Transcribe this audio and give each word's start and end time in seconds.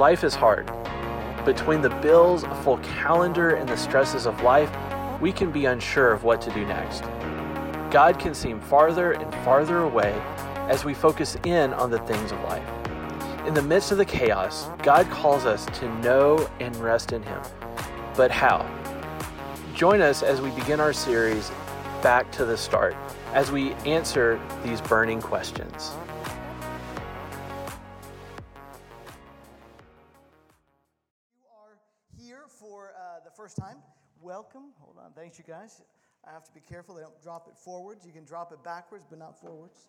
Life 0.00 0.24
is 0.24 0.34
hard. 0.34 0.66
Between 1.44 1.82
the 1.82 1.90
bills, 2.00 2.44
a 2.44 2.54
full 2.62 2.78
calendar, 2.78 3.56
and 3.56 3.68
the 3.68 3.76
stresses 3.76 4.24
of 4.24 4.40
life, 4.40 4.74
we 5.20 5.30
can 5.30 5.52
be 5.52 5.66
unsure 5.66 6.10
of 6.10 6.24
what 6.24 6.40
to 6.40 6.50
do 6.52 6.64
next. 6.64 7.02
God 7.90 8.18
can 8.18 8.32
seem 8.32 8.60
farther 8.60 9.12
and 9.12 9.34
farther 9.44 9.80
away 9.80 10.18
as 10.70 10.86
we 10.86 10.94
focus 10.94 11.36
in 11.44 11.74
on 11.74 11.90
the 11.90 11.98
things 11.98 12.32
of 12.32 12.40
life. 12.44 12.66
In 13.46 13.52
the 13.52 13.60
midst 13.60 13.92
of 13.92 13.98
the 13.98 14.06
chaos, 14.06 14.70
God 14.82 15.06
calls 15.10 15.44
us 15.44 15.66
to 15.78 15.94
know 15.96 16.48
and 16.60 16.74
rest 16.76 17.12
in 17.12 17.22
Him. 17.22 17.42
But 18.16 18.30
how? 18.30 18.66
Join 19.74 20.00
us 20.00 20.22
as 20.22 20.40
we 20.40 20.48
begin 20.52 20.80
our 20.80 20.94
series, 20.94 21.52
Back 22.02 22.32
to 22.32 22.46
the 22.46 22.56
Start, 22.56 22.96
as 23.34 23.52
we 23.52 23.74
answer 23.84 24.40
these 24.64 24.80
burning 24.80 25.20
questions. 25.20 25.92
Thanks, 35.20 35.36
you 35.36 35.44
guys. 35.46 35.82
I 36.26 36.32
have 36.32 36.44
to 36.44 36.52
be 36.54 36.60
careful 36.66 36.94
they 36.94 37.02
don't 37.02 37.22
drop 37.22 37.46
it 37.46 37.54
forwards. 37.54 38.06
You 38.06 38.12
can 38.12 38.24
drop 38.24 38.52
it 38.52 38.64
backwards, 38.64 39.04
but 39.10 39.18
not 39.18 39.38
forwards. 39.38 39.86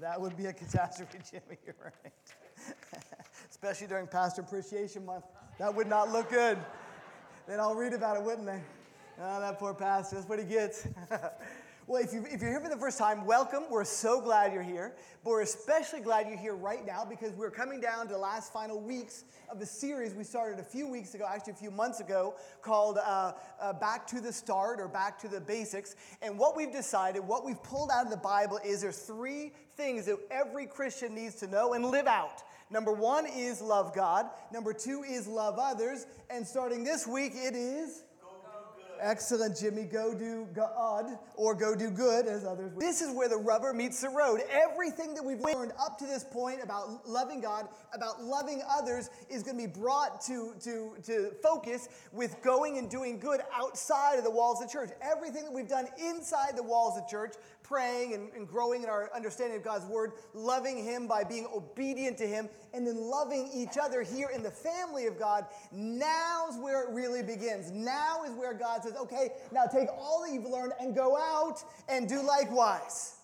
That 0.00 0.20
would 0.20 0.36
be 0.36 0.46
a 0.46 0.52
catastrophe, 0.52 1.18
Jimmy. 1.30 1.58
You're 1.64 1.76
right. 1.80 2.74
Especially 3.50 3.86
during 3.86 4.08
Pastor 4.08 4.40
Appreciation 4.40 5.06
Month. 5.06 5.26
That 5.60 5.72
would 5.72 5.86
not 5.86 6.10
look 6.10 6.28
good. 6.28 6.58
They'd 7.46 7.60
all 7.60 7.76
read 7.76 7.92
about 7.92 8.16
it, 8.16 8.24
wouldn't 8.24 8.46
they? 8.46 8.60
Oh, 9.20 9.38
that 9.38 9.60
poor 9.60 9.72
pastor. 9.72 10.16
That's 10.16 10.28
what 10.28 10.40
he 10.40 10.44
gets. 10.44 10.88
well, 11.92 12.02
if, 12.02 12.14
you, 12.14 12.24
if 12.30 12.40
you're 12.40 12.50
here 12.50 12.60
for 12.60 12.70
the 12.70 12.76
first 12.78 12.96
time, 12.96 13.26
welcome. 13.26 13.64
We're 13.68 13.84
so 13.84 14.18
glad 14.18 14.54
you're 14.54 14.62
here. 14.62 14.94
But 15.22 15.28
we're 15.28 15.42
especially 15.42 16.00
glad 16.00 16.26
you're 16.26 16.38
here 16.38 16.54
right 16.54 16.86
now 16.86 17.04
because 17.04 17.34
we're 17.34 17.50
coming 17.50 17.82
down 17.82 18.06
to 18.06 18.14
the 18.14 18.18
last 18.18 18.50
final 18.50 18.80
weeks 18.80 19.24
of 19.50 19.60
a 19.60 19.66
series 19.66 20.14
we 20.14 20.24
started 20.24 20.58
a 20.58 20.62
few 20.62 20.88
weeks 20.88 21.14
ago, 21.14 21.26
actually 21.28 21.52
a 21.52 21.56
few 21.56 21.70
months 21.70 22.00
ago, 22.00 22.36
called 22.62 22.96
uh, 22.96 23.32
uh, 23.60 23.74
Back 23.74 24.06
to 24.06 24.22
the 24.22 24.32
Start 24.32 24.80
or 24.80 24.88
Back 24.88 25.18
to 25.18 25.28
the 25.28 25.38
Basics. 25.38 25.94
And 26.22 26.38
what 26.38 26.56
we've 26.56 26.72
decided, 26.72 27.20
what 27.20 27.44
we've 27.44 27.62
pulled 27.62 27.90
out 27.90 28.06
of 28.06 28.10
the 28.10 28.16
Bible 28.16 28.58
is 28.64 28.80
there's 28.80 29.00
three 29.00 29.52
things 29.76 30.06
that 30.06 30.16
every 30.30 30.64
Christian 30.64 31.14
needs 31.14 31.34
to 31.40 31.46
know 31.46 31.74
and 31.74 31.84
live 31.84 32.06
out. 32.06 32.42
Number 32.70 32.92
one 32.92 33.26
is 33.26 33.60
love 33.60 33.94
God. 33.94 34.30
Number 34.50 34.72
two 34.72 35.02
is 35.02 35.26
love 35.26 35.58
others. 35.58 36.06
And 36.30 36.46
starting 36.46 36.84
this 36.84 37.06
week, 37.06 37.32
it 37.34 37.54
is. 37.54 38.02
Excellent, 39.02 39.58
Jimmy. 39.58 39.82
Go 39.82 40.14
do 40.14 40.46
God 40.54 41.06
or 41.34 41.56
go 41.56 41.74
do 41.74 41.90
good, 41.90 42.26
as 42.26 42.44
others 42.44 42.72
would. 42.72 42.80
This 42.80 43.02
is 43.02 43.12
where 43.14 43.28
the 43.28 43.36
rubber 43.36 43.72
meets 43.72 44.00
the 44.00 44.08
road. 44.08 44.40
Everything 44.48 45.12
that 45.14 45.24
we've 45.24 45.40
learned 45.40 45.72
up 45.84 45.98
to 45.98 46.06
this 46.06 46.22
point 46.22 46.62
about 46.62 47.06
loving 47.06 47.40
God, 47.40 47.66
about 47.92 48.22
loving 48.22 48.62
others, 48.70 49.10
is 49.28 49.42
going 49.42 49.56
to 49.58 49.66
be 49.66 49.80
brought 49.80 50.20
to, 50.22 50.54
to, 50.60 50.94
to 51.02 51.32
focus 51.42 51.88
with 52.12 52.40
going 52.42 52.78
and 52.78 52.88
doing 52.88 53.18
good 53.18 53.40
outside 53.52 54.18
of 54.18 54.24
the 54.24 54.30
walls 54.30 54.62
of 54.62 54.68
the 54.68 54.72
church. 54.72 54.90
Everything 55.02 55.44
that 55.44 55.52
we've 55.52 55.68
done 55.68 55.88
inside 55.98 56.56
the 56.56 56.62
walls 56.62 56.96
of 56.96 57.08
church, 57.08 57.34
praying 57.62 58.14
and, 58.14 58.32
and 58.32 58.48
growing 58.48 58.82
in 58.82 58.88
our 58.88 59.10
understanding 59.14 59.56
of 59.56 59.64
God's 59.64 59.86
word, 59.86 60.12
loving 60.34 60.84
Him 60.84 61.06
by 61.06 61.24
being 61.24 61.46
obedient 61.54 62.18
to 62.18 62.26
Him, 62.26 62.48
and 62.74 62.86
then 62.86 62.96
loving 62.96 63.50
each 63.54 63.78
other 63.80 64.02
here 64.02 64.30
in 64.34 64.42
the 64.42 64.50
family 64.50 65.06
of 65.06 65.18
God, 65.18 65.46
now's 65.70 66.58
where 66.58 66.82
it 66.82 66.94
really 66.94 67.22
begins. 67.22 67.70
Now 67.70 68.24
is 68.24 68.32
where 68.32 68.54
God 68.54 68.82
says, 68.82 68.94
okay, 69.00 69.30
now 69.52 69.64
take 69.64 69.88
all 69.98 70.22
that 70.24 70.32
you've 70.32 70.46
learned 70.46 70.72
and 70.80 70.94
go 70.94 71.16
out 71.16 71.62
and 71.88 72.08
do 72.08 72.22
likewise. 72.22 73.16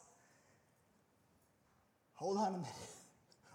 Hold 2.14 2.38
on 2.38 2.48
a 2.48 2.58
minute. 2.58 2.66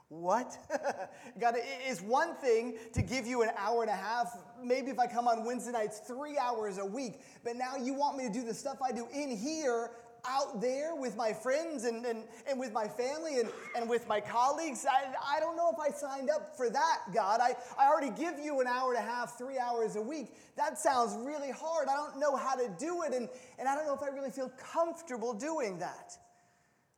What? 0.10 0.56
God, 1.40 1.56
it's 1.58 2.02
one 2.02 2.36
thing 2.36 2.78
to 2.94 3.02
give 3.02 3.26
you 3.26 3.42
an 3.42 3.50
hour 3.58 3.82
and 3.82 3.90
a 3.90 3.96
half, 3.96 4.38
maybe 4.64 4.92
if 4.92 5.00
I 5.00 5.08
come 5.08 5.28
on 5.28 5.44
Wednesday 5.44 5.72
nights, 5.72 6.02
three 6.06 6.38
hours 6.38 6.78
a 6.78 6.86
week, 6.86 7.22
but 7.44 7.56
now 7.56 7.78
you 7.78 7.96
want 7.96 8.18
me 8.18 8.28
to 8.28 8.32
do 8.32 8.44
the 8.44 8.54
stuff 8.54 8.78
I 8.88 8.92
do 8.92 9.08
in 9.12 9.36
here 9.36 9.90
out 10.28 10.62
there 10.62 10.96
with 10.96 11.16
my 11.18 11.34
friends 11.34 11.84
and, 11.84 12.06
and, 12.06 12.24
and 12.48 12.60
with 12.60 12.72
my 12.72 12.88
family 12.88 13.40
and, 13.40 13.50
and 13.76 13.90
with 13.90 14.08
my 14.08 14.22
colleagues. 14.22 14.86
I, 14.90 15.14
I 15.36 15.40
don't 15.40 15.58
know 15.58 15.72
if 15.72 15.80
I 15.80 15.96
signed 15.96 16.30
up 16.30 16.56
for 16.56 16.70
that, 16.70 17.00
God. 17.14 17.40
I, 17.42 17.56
I 17.78 17.88
already 17.88 18.10
give 18.10 18.40
you 18.40 18.62
an 18.62 18.68
hour 18.68 18.94
and 18.94 19.04
a 19.04 19.06
half, 19.06 19.38
three 19.38 19.60
hours 19.60 19.96
a 19.96 20.02
week. 20.02 20.34
That 20.56 20.80
sounds 20.80 21.16
really 21.26 21.52
hard. 21.52 21.88
I 21.90 21.96
don't 21.96 22.20
know 22.20 22.36
how 22.36 22.56
to 22.56 22.70
do 22.80 23.04
it, 23.04 23.14
and, 23.14 23.28
and 23.60 23.68
I 23.68 23.76
don't 23.76 23.86
know 23.86 23.94
if 23.94 24.04
I 24.04 24.08
really 24.08 24.32
feel 24.32 24.52
comfortable 24.58 25.34
doing 25.34 25.80
that. 25.80 26.18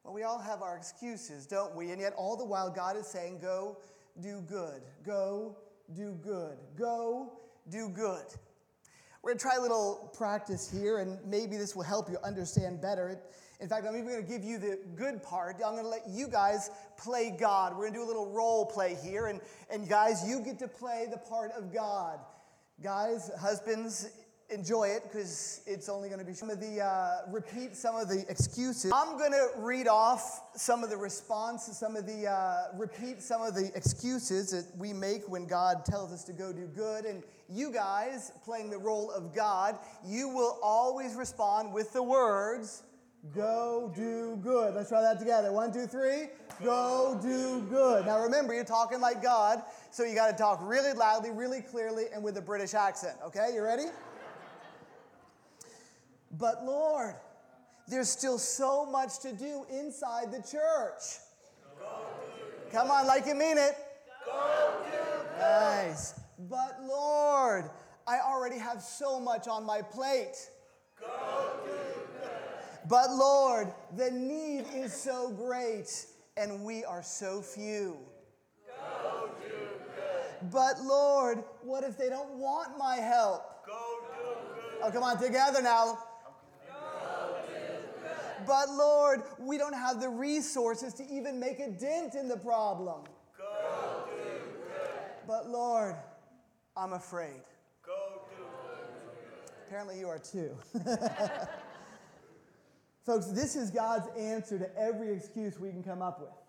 Well, 0.04 0.14
we 0.14 0.24
all 0.24 0.40
have 0.40 0.62
our 0.62 0.78
excuses, 0.78 1.48
don't 1.48 1.76
we? 1.76 1.92
And 1.92 2.00
yet, 2.00 2.14
all 2.16 2.38
the 2.38 2.46
while, 2.46 2.70
God 2.70 2.96
is 2.96 3.08
saying, 3.08 3.40
Go 3.40 3.78
do 4.22 4.42
good. 4.42 4.84
Go 5.04 5.58
do 5.96 6.14
good. 6.22 6.58
Go 6.78 7.34
do 7.70 7.90
good. 7.90 8.26
We're 9.26 9.32
going 9.32 9.40
to 9.40 9.44
try 9.44 9.56
a 9.56 9.62
little 9.62 10.12
practice 10.16 10.70
here, 10.70 11.00
and 11.00 11.18
maybe 11.26 11.58
this 11.58 11.76
will 11.76 11.82
help 11.82 12.12
you 12.12 12.18
understand 12.24 12.80
better. 12.80 13.20
In 13.60 13.68
fact, 13.68 13.88
I'm 13.88 13.96
even 13.96 14.08
going 14.08 14.24
to 14.24 14.32
give 14.32 14.44
you 14.44 14.60
the 14.60 14.78
good 14.96 15.24
part. 15.24 15.56
I'm 15.66 15.72
going 15.72 15.84
to 15.84 15.90
let 15.90 16.08
you 16.08 16.28
guys 16.28 16.70
play 16.96 17.36
God. 17.36 17.74
We're 17.74 17.90
going 17.90 17.94
to 17.94 18.00
do 18.02 18.04
a 18.04 18.06
little 18.06 18.30
role 18.30 18.68
play 18.68 18.96
here, 19.04 19.26
and, 19.26 19.42
and 19.72 19.90
guys, 19.90 20.24
you 20.28 20.42
get 20.42 20.60
to 20.60 20.68
play 20.68 21.08
the 21.10 21.18
part 21.18 21.54
of 21.58 21.74
God. 21.74 22.20
Guys, 22.84 23.32
husbands, 23.42 24.10
enjoy 24.52 24.90
it 24.90 25.02
because 25.06 25.62
it's 25.66 25.90
only 25.90 26.08
going 26.08 26.20
to 26.20 26.26
be 26.26 26.36
some 26.36 26.52
of 26.52 26.60
the 26.60 26.80
uh, 26.80 27.22
repeat 27.32 27.76
some 27.76 27.96
of 27.96 28.08
the 28.08 28.24
excuses 28.30 28.92
i'm 28.94 29.18
going 29.18 29.32
to 29.32 29.48
read 29.58 29.88
off 29.88 30.40
some 30.56 30.84
of 30.84 30.92
the 30.92 30.96
response 30.96 31.66
some 31.76 31.96
of 31.96 32.06
the 32.06 32.28
uh, 32.28 32.66
repeat 32.78 33.24
some 33.24 33.42
of 33.42 33.56
the 33.56 33.72
excuses 33.74 34.52
that 34.52 34.66
we 34.78 34.94
make 34.94 35.28
when 35.28 35.48
god 35.48 35.84
tells 35.84 36.14
us 36.14 36.24
to 36.24 36.32
go 36.32 36.54
do 36.54 36.68
good 36.76 37.06
and 37.06 37.24
you 37.50 37.72
guys 37.72 38.32
playing 38.44 38.70
the 38.70 38.78
role 38.78 39.12
of 39.12 39.34
god 39.34 39.78
you 40.06 40.30
will 40.30 40.60
always 40.64 41.16
respond 41.16 41.72
with 41.74 41.92
the 41.94 42.02
words 42.02 42.84
go 43.34 43.92
do 43.96 44.40
good. 44.44 44.76
Let's 44.76 44.90
try 44.90 45.02
that 45.02 45.18
together. 45.18 45.52
One 45.52 45.74
two 45.74 45.88
three. 45.88 46.28
Go 46.64 47.20
do 47.22 47.62
good. 47.70 48.06
Now 48.06 48.22
remember 48.22 48.54
you're 48.54 48.64
talking 48.64 49.02
like 49.02 49.22
god 49.22 49.64
so 49.92 50.04
you 50.04 50.16
got 50.16 50.30
to 50.32 50.38
talk 50.38 50.60
really 50.62 50.94
loudly 50.94 51.32
really 51.32 51.62
clearly 51.62 52.06
and 52.14 52.24
with 52.24 52.38
a 52.38 52.42
british 52.42 52.74
accent 52.74 53.18
okay? 53.26 53.52
You 53.54 53.64
ready? 53.64 53.86
But 56.38 56.66
Lord, 56.66 57.16
there's 57.88 58.10
still 58.10 58.38
so 58.38 58.86
much 58.86 59.20
to 59.20 59.32
do 59.32 59.66
inside 59.72 60.32
the 60.32 60.42
church. 60.42 61.20
Come 62.72 62.92
on, 62.92 63.08
like 63.08 63.26
you 63.26 63.36
mean 63.36 63.58
it. 63.58 63.76
Nice. 65.40 66.20
But 66.38 66.78
Lord, 66.82 67.70
I 68.08 68.20
already 68.20 68.60
have 68.60 68.82
so 68.82 69.20
much 69.20 69.48
on 69.48 69.66
my 69.66 69.82
plate. 69.82 70.36
But 72.88 73.10
Lord, 73.12 73.74
the 73.96 74.12
need 74.12 74.66
is 74.76 74.94
so 74.94 75.32
great 75.32 76.06
and 76.38 76.64
we 76.64 76.86
are 76.86 77.02
so 77.02 77.42
few. 77.42 77.98
But 80.52 80.80
Lord, 80.82 81.44
what 81.64 81.84
if 81.84 81.98
they 81.98 82.10
don't 82.10 82.38
want 82.38 82.78
my 82.78 82.98
help? 82.98 83.44
Oh, 84.84 84.92
come 84.92 85.04
on, 85.04 85.18
together 85.20 85.62
now. 85.62 85.98
But 88.46 88.70
Lord, 88.70 89.24
we 89.40 89.58
don't 89.58 89.74
have 89.74 90.00
the 90.00 90.10
resources 90.10 90.94
to 90.96 91.04
even 91.08 91.40
make 91.40 91.60
a 91.60 91.70
dent 91.70 92.14
in 92.14 92.28
the 92.28 92.38
problem. 92.38 93.02
Go 93.36 94.06
to 94.06 94.12
good. 94.12 94.42
But 95.28 95.50
Lord, 95.50 95.96
I'm 96.78 96.94
afraid. 96.94 97.42
Apparently, 99.68 100.00
you 100.00 100.08
are 100.10 100.20
too. 100.20 100.56
Folks, 103.06 103.28
this 103.28 103.56
is 103.56 103.72
God's 103.72 104.08
answer 104.18 104.60
to 104.60 104.78
every 104.78 105.14
excuse 105.14 105.60
we 105.60 105.70
can 105.70 105.84
come 105.84 106.02
up 106.02 106.20
with. 106.20 106.45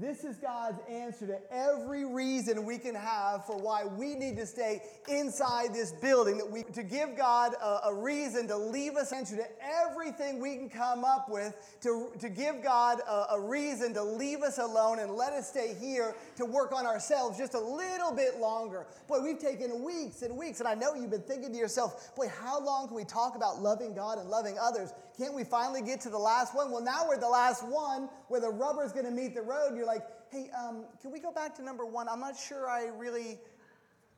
This 0.00 0.22
is 0.22 0.36
God's 0.36 0.78
answer 0.88 1.26
to 1.26 1.38
every 1.52 2.04
reason 2.04 2.64
we 2.64 2.78
can 2.78 2.94
have 2.94 3.44
for 3.46 3.56
why 3.56 3.84
we 3.84 4.14
need 4.14 4.36
to 4.36 4.46
stay 4.46 4.82
inside 5.08 5.74
this 5.74 5.90
building. 5.90 6.38
That 6.38 6.48
we 6.48 6.62
to 6.62 6.84
give 6.84 7.16
God 7.16 7.54
a, 7.60 7.88
a, 7.88 7.94
reason 7.94 8.46
to 8.46 8.56
leave 8.56 8.94
us 8.94 9.12
answer 9.12 9.34
to 9.36 9.46
everything 9.60 10.40
we 10.40 10.54
can 10.54 10.70
come 10.70 11.04
up 11.04 11.28
with. 11.28 11.52
To, 11.80 12.12
to 12.20 12.28
give 12.28 12.62
God 12.62 13.00
a, 13.08 13.34
a 13.34 13.40
reason 13.40 13.92
to 13.94 14.02
leave 14.02 14.42
us 14.42 14.58
alone 14.58 15.00
and 15.00 15.16
let 15.16 15.32
us 15.32 15.48
stay 15.48 15.74
here 15.74 16.14
to 16.36 16.44
work 16.44 16.72
on 16.72 16.86
ourselves 16.86 17.36
just 17.36 17.54
a 17.54 17.60
little 17.60 18.12
bit 18.12 18.38
longer. 18.38 18.86
Boy, 19.08 19.20
we've 19.20 19.40
taken 19.40 19.82
weeks 19.82 20.22
and 20.22 20.36
weeks, 20.36 20.60
and 20.60 20.68
I 20.68 20.74
know 20.74 20.94
you've 20.94 21.10
been 21.10 21.22
thinking 21.22 21.50
to 21.50 21.58
yourself, 21.58 22.14
boy, 22.14 22.28
how 22.28 22.60
long 22.60 22.86
can 22.86 22.96
we 22.96 23.04
talk 23.04 23.34
about 23.34 23.60
loving 23.60 23.94
God 23.94 24.18
and 24.18 24.28
loving 24.30 24.58
others? 24.60 24.92
Can't 25.18 25.34
we 25.34 25.42
finally 25.42 25.82
get 25.82 26.00
to 26.02 26.10
the 26.10 26.18
last 26.18 26.54
one? 26.54 26.70
Well, 26.70 26.82
now 26.82 27.08
we're 27.08 27.18
the 27.18 27.28
last 27.28 27.66
one 27.66 28.08
where 28.28 28.40
the 28.40 28.50
rubber's 28.50 28.92
going 28.92 29.04
to 29.04 29.10
meet 29.10 29.34
the 29.34 29.42
road. 29.42 29.76
You're 29.76 29.86
like, 29.86 30.02
hey, 30.30 30.50
um, 30.58 30.84
can 31.00 31.10
we 31.10 31.20
go 31.20 31.32
back 31.32 31.54
to 31.56 31.62
number 31.62 31.84
one? 31.84 32.08
I'm 32.08 32.20
not 32.20 32.36
sure 32.36 32.68
I 32.68 32.86
really 32.96 33.38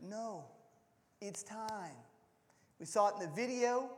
know. 0.00 0.44
It's 1.20 1.42
time. 1.42 1.96
We 2.78 2.86
saw 2.86 3.08
it 3.08 3.14
in 3.20 3.28
the 3.28 3.34
video. 3.34 3.90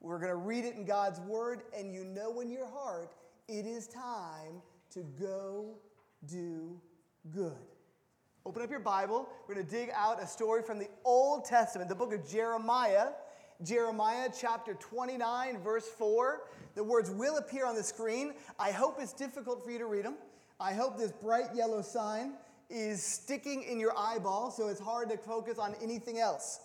We're 0.00 0.18
going 0.18 0.30
to 0.30 0.36
read 0.36 0.64
it 0.64 0.74
in 0.74 0.84
God's 0.84 1.20
word, 1.20 1.62
and 1.76 1.92
you 1.92 2.04
know 2.04 2.40
in 2.40 2.50
your 2.50 2.66
heart 2.66 3.14
it 3.48 3.66
is 3.66 3.86
time 3.86 4.62
to 4.90 5.00
go 5.20 5.76
do 6.26 6.80
good. 7.32 7.52
Open 8.46 8.62
up 8.62 8.70
your 8.70 8.80
Bible. 8.80 9.28
We're 9.46 9.54
going 9.54 9.66
to 9.66 9.72
dig 9.72 9.90
out 9.94 10.22
a 10.22 10.26
story 10.26 10.62
from 10.62 10.78
the 10.78 10.88
Old 11.04 11.46
Testament, 11.46 11.88
the 11.88 11.94
book 11.94 12.12
of 12.12 12.28
Jeremiah. 12.28 13.08
Jeremiah 13.62 14.28
chapter 14.36 14.74
29, 14.74 15.58
verse 15.62 15.86
4. 15.86 16.42
The 16.74 16.82
words 16.82 17.10
will 17.10 17.36
appear 17.36 17.66
on 17.66 17.76
the 17.76 17.82
screen. 17.82 18.34
I 18.58 18.72
hope 18.72 18.96
it's 19.00 19.12
difficult 19.12 19.64
for 19.64 19.70
you 19.70 19.78
to 19.78 19.86
read 19.86 20.04
them. 20.04 20.16
I 20.58 20.72
hope 20.72 20.98
this 20.98 21.12
bright 21.12 21.54
yellow 21.54 21.82
sign 21.82 22.32
is 22.68 23.02
sticking 23.02 23.62
in 23.62 23.78
your 23.78 23.96
eyeball 23.96 24.50
so 24.50 24.68
it's 24.68 24.80
hard 24.80 25.08
to 25.10 25.16
focus 25.16 25.58
on 25.58 25.74
anything 25.82 26.18
else. 26.18 26.60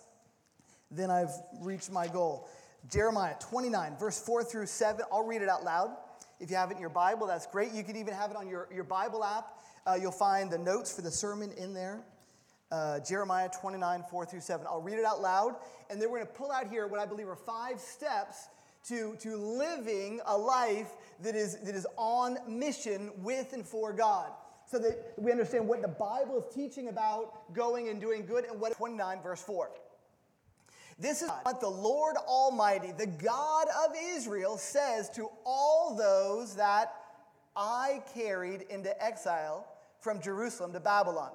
Then 0.90 1.10
I've 1.10 1.32
reached 1.60 1.92
my 1.92 2.08
goal. 2.08 2.48
Jeremiah 2.90 3.34
29, 3.38 3.96
verse 3.98 4.20
4 4.20 4.42
through 4.42 4.66
7. 4.66 5.04
I'll 5.12 5.24
read 5.24 5.42
it 5.42 5.48
out 5.48 5.64
loud. 5.64 5.90
If 6.40 6.50
you 6.50 6.56
have 6.56 6.70
it 6.70 6.74
in 6.74 6.80
your 6.80 6.90
Bible, 6.90 7.26
that's 7.26 7.46
great. 7.46 7.72
You 7.72 7.84
can 7.84 7.96
even 7.96 8.14
have 8.14 8.30
it 8.30 8.36
on 8.36 8.48
your, 8.48 8.68
your 8.74 8.84
Bible 8.84 9.22
app. 9.22 9.58
Uh, 9.86 9.96
you'll 10.00 10.10
find 10.10 10.50
the 10.50 10.58
notes 10.58 10.94
for 10.94 11.02
the 11.02 11.10
sermon 11.10 11.52
in 11.52 11.74
there. 11.74 12.02
Uh, 12.70 13.00
Jeremiah 13.00 13.48
29, 13.48 14.04
4 14.10 14.26
through 14.26 14.40
7. 14.40 14.66
I'll 14.68 14.80
read 14.80 14.98
it 14.98 15.04
out 15.04 15.20
loud, 15.20 15.56
and 15.90 16.00
then 16.00 16.10
we're 16.10 16.18
going 16.18 16.28
to 16.28 16.32
pull 16.32 16.52
out 16.52 16.68
here 16.68 16.86
what 16.86 17.00
I 17.00 17.06
believe 17.06 17.28
are 17.28 17.34
five 17.34 17.80
steps 17.80 18.48
to, 18.88 19.16
to 19.20 19.36
living 19.36 20.20
a 20.26 20.36
life 20.36 20.90
that 21.22 21.34
is, 21.34 21.58
that 21.60 21.74
is 21.74 21.86
on 21.96 22.38
mission 22.48 23.10
with 23.18 23.52
and 23.52 23.66
for 23.66 23.92
God. 23.92 24.30
So 24.66 24.78
that 24.78 25.14
we 25.18 25.32
understand 25.32 25.66
what 25.66 25.82
the 25.82 25.88
Bible 25.88 26.38
is 26.38 26.54
teaching 26.54 26.88
about 26.88 27.52
going 27.52 27.88
and 27.88 28.00
doing 28.00 28.24
good, 28.24 28.44
and 28.44 28.60
what 28.60 28.72
29, 28.76 29.20
verse 29.20 29.42
4. 29.42 29.70
This 30.96 31.22
is 31.22 31.30
what 31.42 31.60
the 31.60 31.68
Lord 31.68 32.16
Almighty, 32.16 32.92
the 32.92 33.06
God 33.06 33.66
of 33.84 33.96
Israel, 34.14 34.58
says 34.58 35.10
to 35.10 35.28
all 35.44 35.96
those 35.96 36.54
that 36.56 36.92
I 37.56 38.02
carried 38.14 38.62
into 38.62 39.02
exile 39.02 39.66
from 39.98 40.20
Jerusalem 40.20 40.72
to 40.74 40.80
Babylon. 40.80 41.32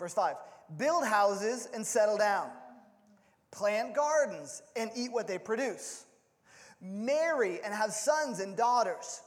Verse 0.00 0.14
5 0.14 0.34
Build 0.78 1.04
houses 1.04 1.68
and 1.72 1.86
settle 1.86 2.16
down, 2.16 2.48
plant 3.52 3.94
gardens 3.94 4.62
and 4.74 4.90
eat 4.96 5.12
what 5.12 5.28
they 5.28 5.38
produce, 5.38 6.06
marry 6.80 7.60
and 7.62 7.72
have 7.72 7.92
sons 7.92 8.40
and 8.40 8.56
daughters. 8.56 9.20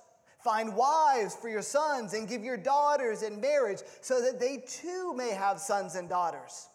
Find 0.44 0.75
wives 0.75 1.38
for 1.38 1.48
your 1.48 1.62
sons 1.62 2.14
and 2.14 2.28
give 2.28 2.44
your 2.44 2.58
daughters 2.58 3.24
in 3.24 3.40
marriage 3.40 3.80
so 4.02 4.20
that 4.20 4.42
they 4.42 4.58
too 4.68 5.14
may 5.16 5.30
have 5.30 5.58
sons 5.58 5.96
and 5.96 6.10
daughters. 6.10 6.68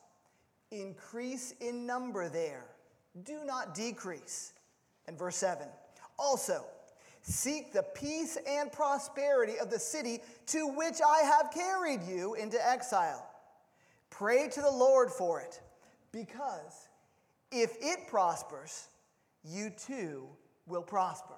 Increase 0.70 1.52
in 1.60 1.84
number 1.84 2.30
there, 2.30 2.64
do 3.24 3.44
not 3.44 3.74
decrease. 3.74 4.54
And 5.06 5.18
verse 5.18 5.36
7 5.36 5.66
Also, 6.18 6.64
Seek 7.20 7.74
the 7.74 7.82
peace 7.82 8.38
and 8.48 8.72
prosperity 8.72 9.58
of 9.58 9.70
the 9.70 9.78
city 9.78 10.20
to 10.46 10.66
which 10.68 11.00
I 11.06 11.24
have 11.24 11.52
carried 11.52 12.02
you 12.04 12.34
into 12.34 12.64
exile. 12.66 13.27
Pray 14.10 14.48
to 14.48 14.60
the 14.60 14.70
Lord 14.70 15.10
for 15.10 15.40
it, 15.40 15.60
because 16.12 16.88
if 17.52 17.76
it 17.80 18.08
prospers, 18.08 18.88
you 19.44 19.70
too 19.70 20.26
will 20.66 20.82
prosper. 20.82 21.34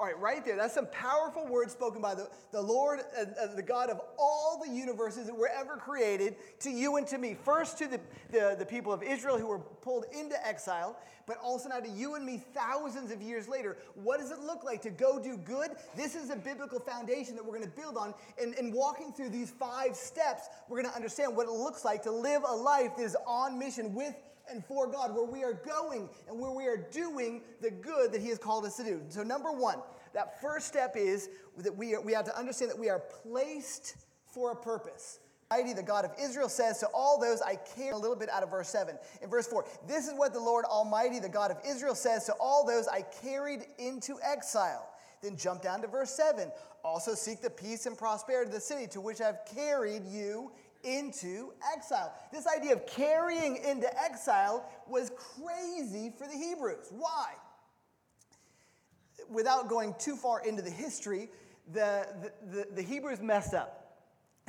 All 0.00 0.06
right, 0.06 0.18
right 0.18 0.42
there. 0.42 0.56
That's 0.56 0.72
some 0.72 0.86
powerful 0.86 1.46
words 1.46 1.72
spoken 1.72 2.00
by 2.00 2.14
the, 2.14 2.30
the 2.52 2.62
Lord, 2.62 3.00
uh, 3.20 3.54
the 3.54 3.62
God 3.62 3.90
of 3.90 4.00
all 4.18 4.58
the 4.64 4.72
universes 4.72 5.26
that 5.26 5.36
were 5.36 5.50
ever 5.54 5.76
created, 5.76 6.36
to 6.60 6.70
you 6.70 6.96
and 6.96 7.06
to 7.08 7.18
me. 7.18 7.36
First 7.44 7.76
to 7.76 7.86
the, 7.86 8.00
the, 8.30 8.56
the 8.58 8.64
people 8.64 8.94
of 8.94 9.02
Israel 9.02 9.36
who 9.36 9.46
were 9.46 9.58
pulled 9.58 10.06
into 10.18 10.34
exile, 10.46 10.96
but 11.26 11.36
also 11.42 11.68
now 11.68 11.80
to 11.80 11.88
you 11.90 12.14
and 12.14 12.24
me 12.24 12.42
thousands 12.54 13.12
of 13.12 13.20
years 13.20 13.46
later. 13.46 13.76
What 13.92 14.20
does 14.20 14.30
it 14.30 14.38
look 14.38 14.64
like 14.64 14.80
to 14.82 14.90
go 14.90 15.22
do 15.22 15.36
good? 15.36 15.72
This 15.94 16.14
is 16.14 16.30
a 16.30 16.36
biblical 16.36 16.80
foundation 16.80 17.36
that 17.36 17.44
we're 17.44 17.58
going 17.58 17.70
to 17.70 17.76
build 17.76 17.98
on. 17.98 18.14
And, 18.40 18.54
and 18.54 18.72
walking 18.72 19.12
through 19.12 19.28
these 19.28 19.50
five 19.50 19.94
steps, 19.94 20.48
we're 20.70 20.80
going 20.80 20.90
to 20.90 20.96
understand 20.96 21.36
what 21.36 21.46
it 21.46 21.52
looks 21.52 21.84
like 21.84 22.04
to 22.04 22.10
live 22.10 22.42
a 22.48 22.54
life 22.54 22.96
that 22.96 23.02
is 23.02 23.18
on 23.26 23.58
mission 23.58 23.92
with 23.92 24.14
and 24.50 24.64
for 24.64 24.86
God, 24.86 25.14
where 25.14 25.24
we 25.24 25.44
are 25.44 25.52
going 25.52 26.08
and 26.28 26.38
where 26.38 26.50
we 26.50 26.66
are 26.66 26.76
doing 26.76 27.42
the 27.60 27.70
good 27.70 28.12
that 28.12 28.20
He 28.20 28.28
has 28.28 28.38
called 28.38 28.64
us 28.64 28.76
to 28.76 28.84
do. 28.84 29.02
So, 29.08 29.22
number 29.22 29.52
one, 29.52 29.78
that 30.12 30.40
first 30.40 30.66
step 30.66 30.96
is 30.96 31.28
that 31.58 31.74
we, 31.74 31.94
are, 31.94 32.00
we 32.00 32.12
have 32.12 32.24
to 32.24 32.38
understand 32.38 32.70
that 32.70 32.78
we 32.78 32.88
are 32.88 33.00
placed 33.22 33.96
for 34.26 34.52
a 34.52 34.56
purpose. 34.56 35.20
The 35.50 35.82
God 35.84 36.04
of 36.04 36.12
Israel 36.20 36.48
says 36.48 36.78
to 36.78 36.86
all 36.94 37.18
those, 37.18 37.42
I 37.42 37.56
care 37.56 37.92
a 37.92 37.98
little 37.98 38.14
bit 38.14 38.30
out 38.30 38.44
of 38.44 38.52
verse 38.52 38.68
7. 38.68 38.96
In 39.20 39.28
verse 39.28 39.48
4, 39.48 39.64
this 39.88 40.06
is 40.06 40.14
what 40.14 40.32
the 40.32 40.38
Lord 40.38 40.64
Almighty, 40.64 41.18
the 41.18 41.28
God 41.28 41.50
of 41.50 41.56
Israel, 41.66 41.96
says 41.96 42.24
to 42.26 42.32
all 42.34 42.64
those 42.64 42.86
I 42.86 43.02
carried 43.20 43.66
into 43.78 44.16
exile. 44.22 44.88
Then 45.22 45.36
jump 45.36 45.62
down 45.62 45.82
to 45.82 45.88
verse 45.88 46.10
7. 46.10 46.52
Also 46.84 47.14
seek 47.14 47.42
the 47.42 47.50
peace 47.50 47.86
and 47.86 47.98
prosperity 47.98 48.48
of 48.48 48.54
the 48.54 48.60
city 48.60 48.86
to 48.88 49.00
which 49.00 49.20
I've 49.20 49.44
carried 49.44 50.04
you 50.06 50.52
into 50.84 51.52
exile. 51.74 52.14
This 52.32 52.46
idea 52.46 52.74
of 52.74 52.86
carrying 52.86 53.56
into 53.56 53.88
exile 54.02 54.68
was 54.88 55.10
crazy 55.16 56.12
for 56.16 56.26
the 56.26 56.34
Hebrews. 56.34 56.88
Why? 56.90 57.32
Without 59.28 59.68
going 59.68 59.94
too 59.98 60.16
far 60.16 60.44
into 60.44 60.62
the 60.62 60.70
history, 60.70 61.30
the, 61.72 62.06
the, 62.22 62.56
the, 62.56 62.66
the 62.76 62.82
Hebrews 62.82 63.20
messed 63.20 63.54
up. 63.54 63.79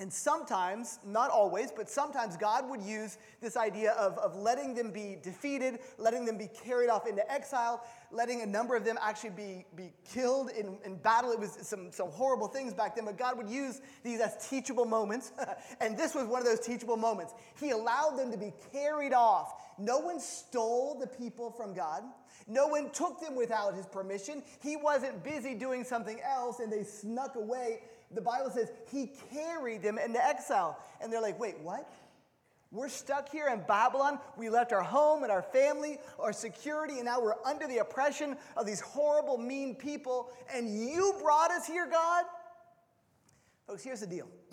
And 0.02 0.12
sometimes, 0.12 0.98
not 1.06 1.30
always, 1.30 1.72
but 1.72 1.88
sometimes 1.88 2.36
God 2.36 2.68
would 2.68 2.82
use 2.82 3.20
this 3.40 3.56
idea 3.56 3.92
of, 3.92 4.18
of 4.18 4.36
letting 4.36 4.74
them 4.74 4.90
be 4.90 5.18
defeated, 5.22 5.78
letting 6.00 6.26
them 6.26 6.40
be 6.40 6.48
carried 6.48 6.90
off 6.90 7.06
into 7.06 7.32
exile, 7.32 7.86
letting 8.10 8.42
a 8.42 8.46
number 8.48 8.76
of 8.76 8.84
them 8.84 8.98
actually 9.00 9.30
be, 9.30 9.64
be 9.76 9.94
killed 10.04 10.50
in, 10.58 10.80
in 10.86 10.96
battle. 10.96 11.32
It 11.32 11.40
was 11.40 11.56
some, 11.62 11.92
some 11.92 12.10
horrible 12.10 12.48
things 12.48 12.74
back 12.74 12.96
then, 12.96 13.06
but 13.06 13.16
God 13.16 13.38
would 13.38 13.48
use 13.48 13.80
these 14.04 14.22
as 14.22 14.50
teachable 14.50 14.86
moments. 14.86 15.34
and 15.82 15.96
this 15.96 16.16
was 16.16 16.26
one 16.26 16.42
of 16.42 16.48
those 16.48 16.62
teachable 16.62 16.98
moments. 16.98 17.36
He 17.60 17.70
allowed 17.70 18.18
them 18.18 18.32
to 18.32 18.38
be 18.40 18.54
carried 18.74 19.14
off. 19.14 19.54
No 19.78 20.00
one 20.00 20.20
stole 20.20 20.98
the 21.00 21.06
people 21.06 21.52
from 21.52 21.76
God. 21.76 22.02
No 22.48 22.66
one 22.68 22.90
took 22.90 23.22
them 23.22 23.36
without 23.36 23.76
his 23.76 23.86
permission. 23.86 24.42
He 24.64 24.78
wasn't 24.78 25.24
busy 25.24 25.54
doing 25.54 25.84
something 25.84 26.20
else 26.22 26.60
and 26.60 26.74
they 26.74 26.84
snuck 26.84 27.36
away 27.36 27.82
the 28.14 28.22
Bible 28.22 28.52
says 28.52 28.72
he 28.92 29.12
carried 29.34 29.82
them 29.82 29.98
into 29.98 30.24
exile. 30.24 30.78
And 31.02 31.12
they're 31.12 31.22
like, 31.22 31.40
wait, 31.40 31.60
what? 31.60 31.90
We're 32.72 32.90
stuck 32.90 33.30
here 33.30 33.50
in 33.50 33.62
Babylon. 33.68 34.18
We 34.38 34.50
left 34.50 34.72
our 34.72 34.82
home 34.82 35.24
and 35.24 35.32
our 35.32 35.42
family, 35.42 35.98
our 36.20 36.32
security, 36.32 36.96
and 36.96 37.06
now 37.06 37.22
we're 37.22 37.36
under 37.46 37.68
the 37.68 37.80
oppression 37.80 38.38
of 38.56 38.66
these 38.66 38.80
horrible, 38.80 39.38
mean 39.38 39.76
people. 39.76 40.32
And 40.54 40.74
you 40.74 41.16
brought 41.22 41.52
us 41.52 41.68
here, 41.68 41.86
God? 41.86 42.24
Folks, 43.68 43.84
here's 43.84 44.00
the 44.00 44.08
deal. 44.08 44.28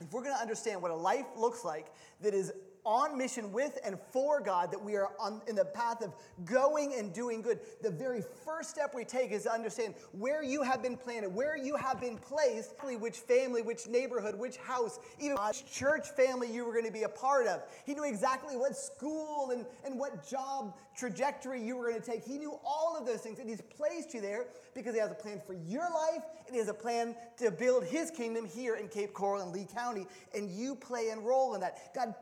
if 0.00 0.12
we're 0.12 0.22
going 0.22 0.36
to 0.36 0.40
understand 0.40 0.80
what 0.80 0.92
a 0.92 0.96
life 0.96 1.26
looks 1.36 1.64
like 1.64 1.86
that 2.20 2.32
is 2.32 2.52
on 2.84 3.16
mission 3.16 3.52
with 3.52 3.78
and 3.84 3.98
for 4.12 4.40
God, 4.40 4.70
that 4.72 4.82
we 4.82 4.96
are 4.96 5.10
on, 5.18 5.40
in 5.46 5.56
the 5.56 5.64
path 5.64 6.02
of 6.02 6.12
going 6.44 6.94
and 6.94 7.12
doing 7.12 7.42
good, 7.42 7.60
the 7.82 7.90
very 7.90 8.22
first 8.44 8.70
step 8.70 8.94
we 8.94 9.04
take 9.04 9.32
is 9.32 9.44
to 9.44 9.52
understand 9.52 9.94
where 10.12 10.42
you 10.42 10.62
have 10.62 10.82
been 10.82 10.96
planted, 10.96 11.34
where 11.34 11.56
you 11.56 11.76
have 11.76 12.00
been 12.00 12.16
placed, 12.16 12.74
which 12.98 13.18
family, 13.18 13.62
which 13.62 13.86
neighborhood, 13.86 14.34
which 14.34 14.56
house, 14.56 14.98
even 15.18 15.36
which 15.46 15.70
church 15.70 16.08
family 16.10 16.52
you 16.52 16.64
were 16.64 16.72
going 16.72 16.84
to 16.84 16.92
be 16.92 17.02
a 17.04 17.08
part 17.08 17.46
of. 17.46 17.62
He 17.84 17.94
knew 17.94 18.04
exactly 18.04 18.56
what 18.56 18.76
school 18.76 19.50
and, 19.50 19.66
and 19.84 19.98
what 19.98 20.28
job 20.28 20.74
trajectory 20.96 21.62
you 21.62 21.76
were 21.76 21.88
going 21.88 22.00
to 22.00 22.06
take. 22.06 22.24
He 22.24 22.38
knew 22.38 22.58
all 22.64 22.96
of 22.98 23.06
those 23.06 23.20
things, 23.20 23.38
and 23.38 23.48
He's 23.48 23.62
placed 23.62 24.12
you 24.14 24.20
there 24.20 24.46
because 24.74 24.94
He 24.94 25.00
has 25.00 25.10
a 25.10 25.14
plan 25.14 25.40
for 25.46 25.54
your 25.54 25.82
life, 25.82 26.22
and 26.46 26.54
He 26.54 26.58
has 26.58 26.68
a 26.68 26.74
plan 26.74 27.14
to 27.38 27.50
build 27.50 27.84
His 27.84 28.10
kingdom 28.10 28.46
here 28.46 28.76
in 28.76 28.88
Cape 28.88 29.12
Coral 29.12 29.42
and 29.42 29.52
Lee 29.52 29.66
County, 29.74 30.06
and 30.34 30.50
you 30.50 30.74
play 30.74 31.08
a 31.08 31.18
role 31.18 31.54
in 31.54 31.60
that. 31.60 31.94
God 31.94 32.14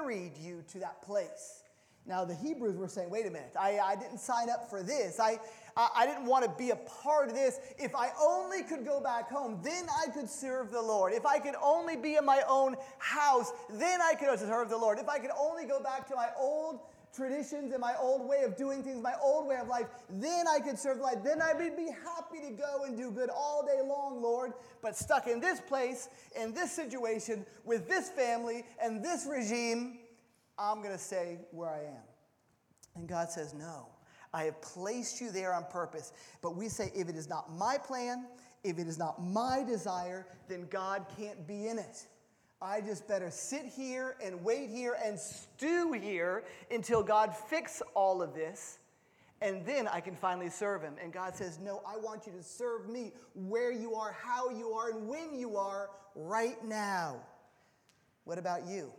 carried 0.00 0.36
you 0.38 0.62
to 0.72 0.78
that 0.80 1.02
place. 1.02 1.62
Now, 2.06 2.24
the 2.24 2.34
Hebrews 2.34 2.76
were 2.76 2.88
saying, 2.88 3.10
wait 3.10 3.26
a 3.26 3.30
minute, 3.30 3.52
I, 3.58 3.78
I 3.78 3.94
didn't 3.94 4.18
sign 4.18 4.48
up 4.48 4.70
for 4.70 4.82
this. 4.82 5.20
I, 5.20 5.38
I, 5.76 5.90
I 5.96 6.06
didn't 6.06 6.24
want 6.24 6.44
to 6.44 6.50
be 6.56 6.70
a 6.70 6.76
part 6.76 7.28
of 7.28 7.34
this. 7.34 7.60
If 7.78 7.94
I 7.94 8.10
only 8.20 8.62
could 8.62 8.84
go 8.84 9.00
back 9.00 9.28
home, 9.28 9.60
then 9.62 9.86
I 10.02 10.10
could 10.10 10.28
serve 10.28 10.70
the 10.70 10.80
Lord. 10.80 11.12
If 11.12 11.26
I 11.26 11.38
could 11.38 11.54
only 11.62 11.96
be 11.96 12.16
in 12.16 12.24
my 12.24 12.42
own 12.48 12.76
house, 12.98 13.52
then 13.68 14.00
I 14.00 14.14
could 14.14 14.38
serve 14.38 14.70
the 14.70 14.78
Lord. 14.78 14.98
If 14.98 15.08
I 15.08 15.18
could 15.18 15.30
only 15.38 15.66
go 15.66 15.80
back 15.80 16.08
to 16.08 16.16
my 16.16 16.28
old 16.38 16.80
traditions 17.14 17.72
and 17.72 17.80
my 17.80 17.94
old 18.00 18.28
way 18.28 18.42
of 18.42 18.56
doing 18.56 18.82
things, 18.82 19.02
my 19.02 19.14
old 19.22 19.46
way 19.46 19.56
of 19.56 19.68
life, 19.68 19.86
then 20.08 20.46
I 20.48 20.60
could 20.60 20.78
serve 20.78 20.98
life. 20.98 21.18
Then 21.24 21.42
I 21.42 21.52
would 21.52 21.76
be 21.76 21.88
happy 22.04 22.40
to 22.48 22.52
go 22.52 22.84
and 22.84 22.96
do 22.96 23.10
good 23.10 23.30
all 23.30 23.64
day 23.66 23.80
long, 23.86 24.22
Lord. 24.22 24.52
But 24.82 24.96
stuck 24.96 25.26
in 25.26 25.40
this 25.40 25.60
place, 25.60 26.08
in 26.40 26.52
this 26.52 26.72
situation, 26.72 27.44
with 27.64 27.88
this 27.88 28.10
family 28.10 28.64
and 28.82 29.04
this 29.04 29.26
regime, 29.28 29.98
I'm 30.58 30.82
going 30.82 30.94
to 30.94 30.98
stay 30.98 31.38
where 31.50 31.70
I 31.70 31.80
am. 31.80 32.02
And 32.96 33.08
God 33.08 33.30
says, 33.30 33.54
No, 33.54 33.86
I 34.32 34.44
have 34.44 34.60
placed 34.60 35.20
you 35.20 35.30
there 35.30 35.52
on 35.54 35.64
purpose. 35.64 36.12
But 36.42 36.56
we 36.56 36.68
say, 36.68 36.92
if 36.94 37.08
it 37.08 37.16
is 37.16 37.28
not 37.28 37.52
my 37.52 37.78
plan, 37.78 38.26
if 38.62 38.78
it 38.78 38.86
is 38.86 38.98
not 38.98 39.22
my 39.22 39.64
desire, 39.66 40.26
then 40.48 40.66
God 40.70 41.06
can't 41.16 41.46
be 41.46 41.68
in 41.68 41.78
it. 41.78 42.06
I 42.62 42.82
just 42.82 43.08
better 43.08 43.30
sit 43.30 43.64
here 43.64 44.16
and 44.22 44.44
wait 44.44 44.68
here 44.68 44.96
and 45.02 45.18
stew 45.18 45.92
here 45.92 46.44
until 46.70 47.02
God 47.02 47.34
fix 47.34 47.82
all 47.94 48.20
of 48.22 48.34
this. 48.34 48.78
and 49.42 49.64
then 49.64 49.88
I 49.88 50.00
can 50.00 50.14
finally 50.14 50.50
serve 50.50 50.82
him. 50.82 50.96
And 51.02 51.12
God 51.12 51.34
says, 51.34 51.58
No, 51.58 51.80
I 51.86 51.96
want 51.96 52.26
you 52.26 52.32
to 52.32 52.42
serve 52.42 52.88
me 52.90 53.12
where 53.34 53.72
you 53.72 53.94
are, 53.94 54.12
how 54.12 54.50
you 54.50 54.72
are, 54.72 54.90
and 54.90 55.08
when 55.08 55.34
you 55.34 55.56
are 55.56 55.88
right 56.14 56.62
now. 56.64 57.16
What 58.24 58.38
about 58.38 58.66
you? 58.66 58.92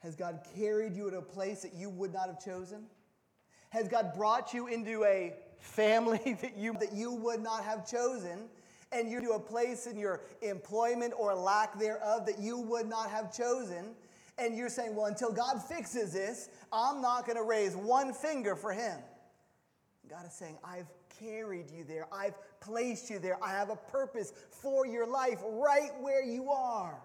Has 0.00 0.14
God 0.14 0.40
carried 0.56 0.94
you 0.94 1.10
to 1.10 1.16
a 1.18 1.22
place 1.22 1.62
that 1.62 1.74
you 1.74 1.88
would 1.88 2.12
not 2.12 2.26
have 2.26 2.44
chosen? 2.44 2.84
Has 3.70 3.88
God 3.88 4.12
brought 4.14 4.52
you 4.54 4.66
into 4.68 5.04
a 5.04 5.34
family 5.58 6.36
that 6.42 6.56
you, 6.56 6.74
that 6.74 6.92
you 6.92 7.12
would 7.12 7.42
not 7.42 7.64
have 7.64 7.88
chosen? 7.90 8.48
And 8.90 9.10
you're 9.10 9.20
to 9.20 9.32
a 9.32 9.40
place 9.40 9.86
in 9.86 9.98
your 9.98 10.22
employment 10.40 11.12
or 11.16 11.34
lack 11.34 11.78
thereof 11.78 12.24
that 12.26 12.38
you 12.38 12.58
would 12.58 12.86
not 12.86 13.10
have 13.10 13.34
chosen? 13.34 13.94
And 14.38 14.56
you're 14.56 14.68
saying, 14.68 14.94
well, 14.94 15.06
until 15.06 15.32
God 15.32 15.62
fixes 15.62 16.12
this, 16.12 16.48
I'm 16.72 17.02
not 17.02 17.26
going 17.26 17.36
to 17.36 17.42
raise 17.42 17.74
one 17.74 18.12
finger 18.12 18.56
for 18.56 18.72
him. 18.72 18.98
God 20.08 20.24
is 20.26 20.32
saying, 20.32 20.56
I've 20.64 20.86
carried 21.20 21.70
you 21.70 21.84
there. 21.84 22.06
I've 22.12 22.34
placed 22.60 23.10
you 23.10 23.18
there. 23.18 23.36
I 23.42 23.50
have 23.50 23.70
a 23.70 23.76
purpose 23.76 24.32
for 24.50 24.86
your 24.86 25.06
life 25.06 25.40
right 25.44 25.90
where 26.00 26.24
you 26.24 26.50
are. 26.50 26.98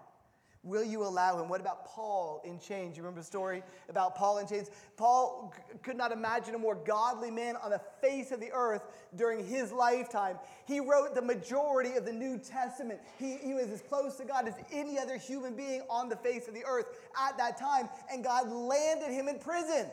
Will 0.64 0.82
you 0.82 1.04
allow 1.04 1.40
him? 1.40 1.50
What 1.50 1.60
about 1.60 1.84
Paul 1.84 2.40
in 2.42 2.58
chains? 2.58 2.96
You 2.96 3.02
remember 3.02 3.20
the 3.20 3.26
story 3.26 3.62
about 3.90 4.16
Paul 4.16 4.38
in 4.38 4.46
chains? 4.46 4.70
Paul 4.96 5.52
c- 5.54 5.78
could 5.82 5.96
not 5.96 6.10
imagine 6.10 6.54
a 6.54 6.58
more 6.58 6.74
godly 6.74 7.30
man 7.30 7.56
on 7.56 7.70
the 7.70 7.82
face 8.00 8.32
of 8.32 8.40
the 8.40 8.50
earth 8.50 8.82
during 9.14 9.46
his 9.46 9.72
lifetime. 9.72 10.38
He 10.66 10.80
wrote 10.80 11.14
the 11.14 11.20
majority 11.20 11.96
of 11.96 12.06
the 12.06 12.12
New 12.14 12.38
Testament. 12.38 13.00
He, 13.18 13.36
he 13.36 13.52
was 13.52 13.68
as 13.68 13.82
close 13.82 14.16
to 14.16 14.24
God 14.24 14.48
as 14.48 14.54
any 14.72 14.98
other 14.98 15.18
human 15.18 15.54
being 15.54 15.82
on 15.90 16.08
the 16.08 16.16
face 16.16 16.48
of 16.48 16.54
the 16.54 16.64
earth 16.64 16.86
at 17.28 17.36
that 17.36 17.58
time, 17.58 17.90
and 18.10 18.24
God 18.24 18.50
landed 18.50 19.10
him 19.10 19.28
in 19.28 19.38
prison. 19.38 19.90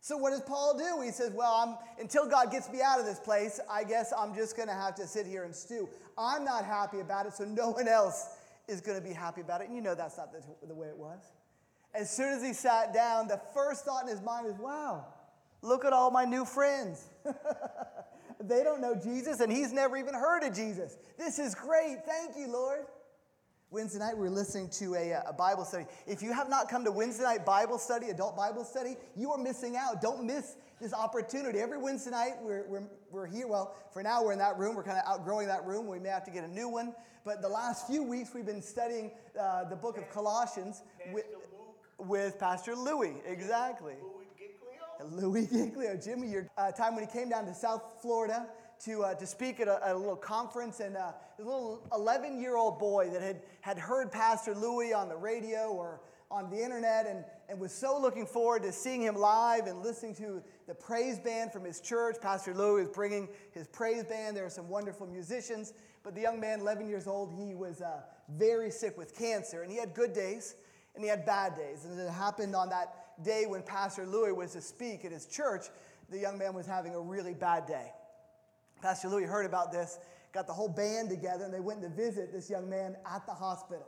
So 0.00 0.16
what 0.16 0.30
does 0.30 0.40
Paul 0.40 0.76
do? 0.76 1.00
He 1.00 1.12
says, 1.12 1.30
"Well, 1.32 1.54
I'm, 1.54 1.76
until 2.00 2.28
God 2.28 2.50
gets 2.50 2.68
me 2.68 2.82
out 2.82 2.98
of 2.98 3.06
this 3.06 3.20
place, 3.20 3.60
I 3.70 3.84
guess 3.84 4.12
I'm 4.12 4.34
just 4.34 4.56
going 4.56 4.66
to 4.66 4.74
have 4.74 4.96
to 4.96 5.06
sit 5.06 5.26
here 5.26 5.44
and 5.44 5.54
stew. 5.54 5.88
I'm 6.18 6.44
not 6.44 6.64
happy 6.64 6.98
about 6.98 7.26
it, 7.26 7.34
so 7.34 7.44
no 7.44 7.70
one 7.70 7.86
else 7.86 8.26
is 8.72 8.80
going 8.80 9.00
to 9.00 9.06
be 9.06 9.14
happy 9.14 9.40
about 9.42 9.60
it. 9.60 9.68
And 9.68 9.76
you 9.76 9.82
know 9.82 9.94
that's 9.94 10.16
not 10.16 10.32
the, 10.32 10.42
the 10.66 10.74
way 10.74 10.88
it 10.88 10.96
was. 10.96 11.20
As 11.94 12.10
soon 12.10 12.32
as 12.32 12.42
he 12.42 12.52
sat 12.52 12.94
down, 12.94 13.28
the 13.28 13.40
first 13.54 13.84
thought 13.84 14.02
in 14.02 14.08
his 14.08 14.22
mind 14.22 14.46
is, 14.46 14.58
wow, 14.58 15.04
look 15.60 15.84
at 15.84 15.92
all 15.92 16.10
my 16.10 16.24
new 16.24 16.44
friends. 16.44 17.10
they 18.40 18.64
don't 18.64 18.80
know 18.80 18.94
Jesus, 18.94 19.40
and 19.40 19.52
he's 19.52 19.72
never 19.72 19.96
even 19.96 20.14
heard 20.14 20.42
of 20.42 20.54
Jesus. 20.54 20.96
This 21.18 21.38
is 21.38 21.54
great. 21.54 21.98
Thank 22.06 22.36
you, 22.36 22.48
Lord. 22.48 22.86
Wednesday 23.72 24.00
night, 24.00 24.18
we 24.18 24.26
are 24.26 24.30
listening 24.30 24.68
to 24.68 24.94
a, 24.96 25.22
a, 25.26 25.32
Bible 25.32 25.64
study. 25.64 25.86
If 26.06 26.22
you 26.22 26.30
have 26.34 26.50
not 26.50 26.68
come 26.68 26.84
to 26.84 26.92
Wednesday 26.92 27.24
night 27.24 27.46
Bible 27.46 27.78
study, 27.78 28.10
adult 28.10 28.36
Bible 28.36 28.64
study, 28.64 28.98
you 29.16 29.32
are 29.32 29.38
missing 29.38 29.76
out. 29.76 30.02
Don't 30.02 30.24
miss 30.24 30.56
this 30.78 30.92
opportunity. 30.92 31.58
Every 31.58 31.78
Wednesday 31.78 32.10
night, 32.10 32.34
we're, 32.42 32.66
we're, 32.68 32.82
we're 33.10 33.26
here. 33.26 33.48
Well, 33.48 33.74
for 33.90 34.02
now, 34.02 34.22
we're 34.22 34.32
in 34.32 34.38
that 34.40 34.58
room. 34.58 34.76
We're 34.76 34.82
kind 34.82 34.98
of 34.98 35.04
outgrowing 35.06 35.46
that 35.46 35.64
room. 35.64 35.86
We 35.86 35.98
may 35.98 36.10
have 36.10 36.24
to 36.24 36.30
get 36.30 36.44
a 36.44 36.48
new 36.48 36.68
one. 36.68 36.94
But 37.24 37.40
the 37.40 37.48
last 37.48 37.86
few 37.86 38.02
weeks, 38.02 38.34
we've 38.34 38.44
been 38.44 38.60
studying 38.60 39.10
uh, 39.40 39.64
the 39.64 39.76
book 39.76 39.96
of 39.96 40.10
Colossians 40.10 40.82
with, 41.10 41.24
with 41.96 42.38
Pastor 42.38 42.76
Louis. 42.76 43.14
Exactly. 43.24 43.94
Louis 45.10 45.46
Giglio. 45.46 45.96
Jimmy, 45.96 46.28
your 46.28 46.46
uh, 46.58 46.72
time 46.72 46.94
when 46.94 47.06
he 47.06 47.10
came 47.10 47.30
down 47.30 47.46
to 47.46 47.54
South 47.54 47.82
Florida 48.02 48.48
to, 48.84 49.04
uh, 49.04 49.14
to 49.14 49.26
speak 49.26 49.60
at 49.60 49.68
a, 49.68 49.80
at 49.84 49.94
a, 49.94 49.98
little 49.98 50.16
conference, 50.16 50.80
and 50.80 50.96
uh, 50.96 51.12
a 51.38 51.42
little 51.42 51.86
11 51.94 52.40
year 52.40 52.56
old 52.56 52.78
boy 52.78 53.10
that 53.10 53.22
had, 53.22 53.42
had 53.60 53.78
heard 53.78 54.10
Pastor 54.10 54.54
Louis 54.54 54.92
on 54.92 55.08
the 55.08 55.16
radio 55.16 55.68
or 55.68 56.00
on 56.30 56.48
the 56.50 56.62
internet 56.62 57.06
and, 57.06 57.24
and 57.48 57.60
was 57.60 57.72
so 57.72 58.00
looking 58.00 58.24
forward 58.24 58.62
to 58.62 58.72
seeing 58.72 59.02
him 59.02 59.14
live 59.14 59.66
and 59.66 59.82
listening 59.82 60.14
to 60.14 60.42
the 60.66 60.74
praise 60.74 61.18
band 61.18 61.52
from 61.52 61.62
his 61.62 61.80
church. 61.80 62.16
Pastor 62.20 62.54
Louis 62.54 62.84
is 62.84 62.88
bringing 62.88 63.28
his 63.52 63.66
praise 63.68 64.04
band. 64.04 64.36
There 64.36 64.46
are 64.46 64.50
some 64.50 64.68
wonderful 64.68 65.06
musicians. 65.06 65.74
But 66.02 66.14
the 66.14 66.22
young 66.22 66.40
man, 66.40 66.60
11 66.60 66.88
years 66.88 67.06
old, 67.06 67.32
he 67.32 67.54
was 67.54 67.82
uh, 67.82 68.00
very 68.30 68.70
sick 68.70 68.96
with 68.96 69.16
cancer, 69.16 69.62
and 69.62 69.70
he 69.70 69.78
had 69.78 69.94
good 69.94 70.14
days 70.14 70.56
and 70.94 71.02
he 71.02 71.08
had 71.08 71.24
bad 71.24 71.56
days. 71.56 71.84
And 71.84 71.98
it 71.98 72.10
happened 72.10 72.54
on 72.54 72.68
that 72.70 73.22
day 73.22 73.44
when 73.46 73.62
Pastor 73.62 74.06
Louis 74.06 74.32
was 74.32 74.52
to 74.52 74.60
speak 74.60 75.04
at 75.04 75.12
his 75.12 75.26
church, 75.26 75.66
the 76.10 76.18
young 76.18 76.38
man 76.38 76.54
was 76.54 76.66
having 76.66 76.94
a 76.94 77.00
really 77.00 77.34
bad 77.34 77.66
day. 77.66 77.92
Pastor 78.82 79.08
Louis 79.08 79.24
heard 79.24 79.46
about 79.46 79.72
this, 79.72 79.98
got 80.32 80.46
the 80.46 80.52
whole 80.52 80.68
band 80.68 81.08
together, 81.08 81.44
and 81.44 81.54
they 81.54 81.60
went 81.60 81.80
to 81.82 81.88
visit 81.88 82.32
this 82.32 82.50
young 82.50 82.68
man 82.68 82.96
at 83.06 83.24
the 83.26 83.32
hospital. 83.32 83.86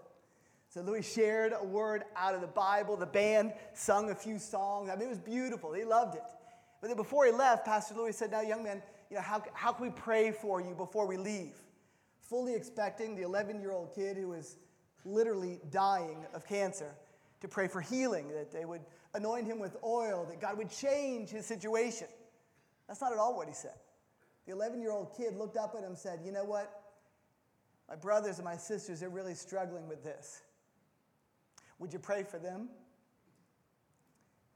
So 0.68 0.80
Louis 0.80 1.02
shared 1.02 1.52
a 1.58 1.64
word 1.64 2.04
out 2.16 2.34
of 2.34 2.40
the 2.40 2.46
Bible. 2.46 2.96
The 2.96 3.06
band 3.06 3.52
sung 3.74 4.10
a 4.10 4.14
few 4.14 4.38
songs. 4.38 4.88
I 4.90 4.96
mean, 4.96 5.06
it 5.06 5.10
was 5.10 5.18
beautiful. 5.18 5.72
He 5.72 5.84
loved 5.84 6.14
it. 6.14 6.22
But 6.80 6.88
then 6.88 6.96
before 6.96 7.26
he 7.26 7.32
left, 7.32 7.64
Pastor 7.64 7.94
Louis 7.94 8.16
said, 8.16 8.30
Now, 8.30 8.40
young 8.40 8.64
man, 8.64 8.82
you 9.10 9.16
know, 9.16 9.22
how, 9.22 9.42
how 9.52 9.72
can 9.72 9.86
we 9.86 9.92
pray 9.92 10.32
for 10.32 10.60
you 10.60 10.74
before 10.74 11.06
we 11.06 11.16
leave? 11.16 11.60
fully 12.28 12.54
expecting 12.54 13.14
the 13.14 13.22
11 13.22 13.60
year 13.60 13.72
old 13.72 13.94
kid 13.94 14.16
who 14.16 14.28
was 14.28 14.56
literally 15.04 15.60
dying 15.70 16.24
of 16.34 16.46
cancer 16.46 16.94
to 17.40 17.48
pray 17.48 17.68
for 17.68 17.80
healing, 17.80 18.28
that 18.28 18.50
they 18.50 18.64
would 18.64 18.80
anoint 19.14 19.46
him 19.46 19.58
with 19.58 19.76
oil, 19.84 20.26
that 20.28 20.40
God 20.40 20.56
would 20.56 20.70
change 20.70 21.28
his 21.28 21.44
situation. 21.44 22.08
That's 22.88 23.00
not 23.00 23.12
at 23.12 23.18
all 23.18 23.36
what 23.36 23.48
he 23.48 23.54
said. 23.54 23.74
The 24.46 24.52
11 24.52 24.80
year 24.80 24.92
old 24.92 25.14
kid 25.16 25.36
looked 25.36 25.56
up 25.56 25.74
at 25.76 25.82
him 25.82 25.90
and 25.90 25.98
said, 25.98 26.20
You 26.24 26.32
know 26.32 26.44
what? 26.44 26.82
My 27.88 27.96
brothers 27.96 28.36
and 28.36 28.44
my 28.44 28.56
sisters 28.56 29.02
are 29.02 29.08
really 29.08 29.34
struggling 29.34 29.88
with 29.88 30.02
this. 30.02 30.42
Would 31.78 31.92
you 31.92 31.98
pray 31.98 32.22
for 32.22 32.38
them? 32.38 32.68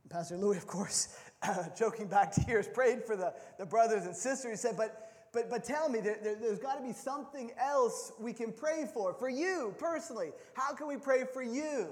Pastor 0.09 0.39
Louis, 0.39 0.57
of 0.57 0.67
course, 0.67 1.19
choking 1.79 2.07
back 2.07 2.33
tears, 2.33 2.67
prayed 2.67 3.05
for 3.05 3.17
the, 3.17 3.35
the 3.59 3.67
brothers 3.67 4.07
and 4.07 4.17
sisters. 4.17 4.51
He 4.51 4.57
said, 4.57 4.77
But 4.77 5.09
but, 5.33 5.51
but 5.51 5.65
tell 5.65 5.89
me, 5.89 6.01
there, 6.01 6.19
has 6.43 6.59
got 6.59 6.77
to 6.77 6.83
be 6.83 6.93
something 6.93 7.51
else 7.61 8.13
we 8.19 8.33
can 8.33 8.53
pray 8.53 8.87
for, 8.93 9.13
for 9.13 9.29
you 9.29 9.75
personally. 9.79 10.31
How 10.55 10.73
can 10.73 10.89
we 10.89 10.97
pray 10.97 11.25
for 11.33 11.43
you? 11.43 11.89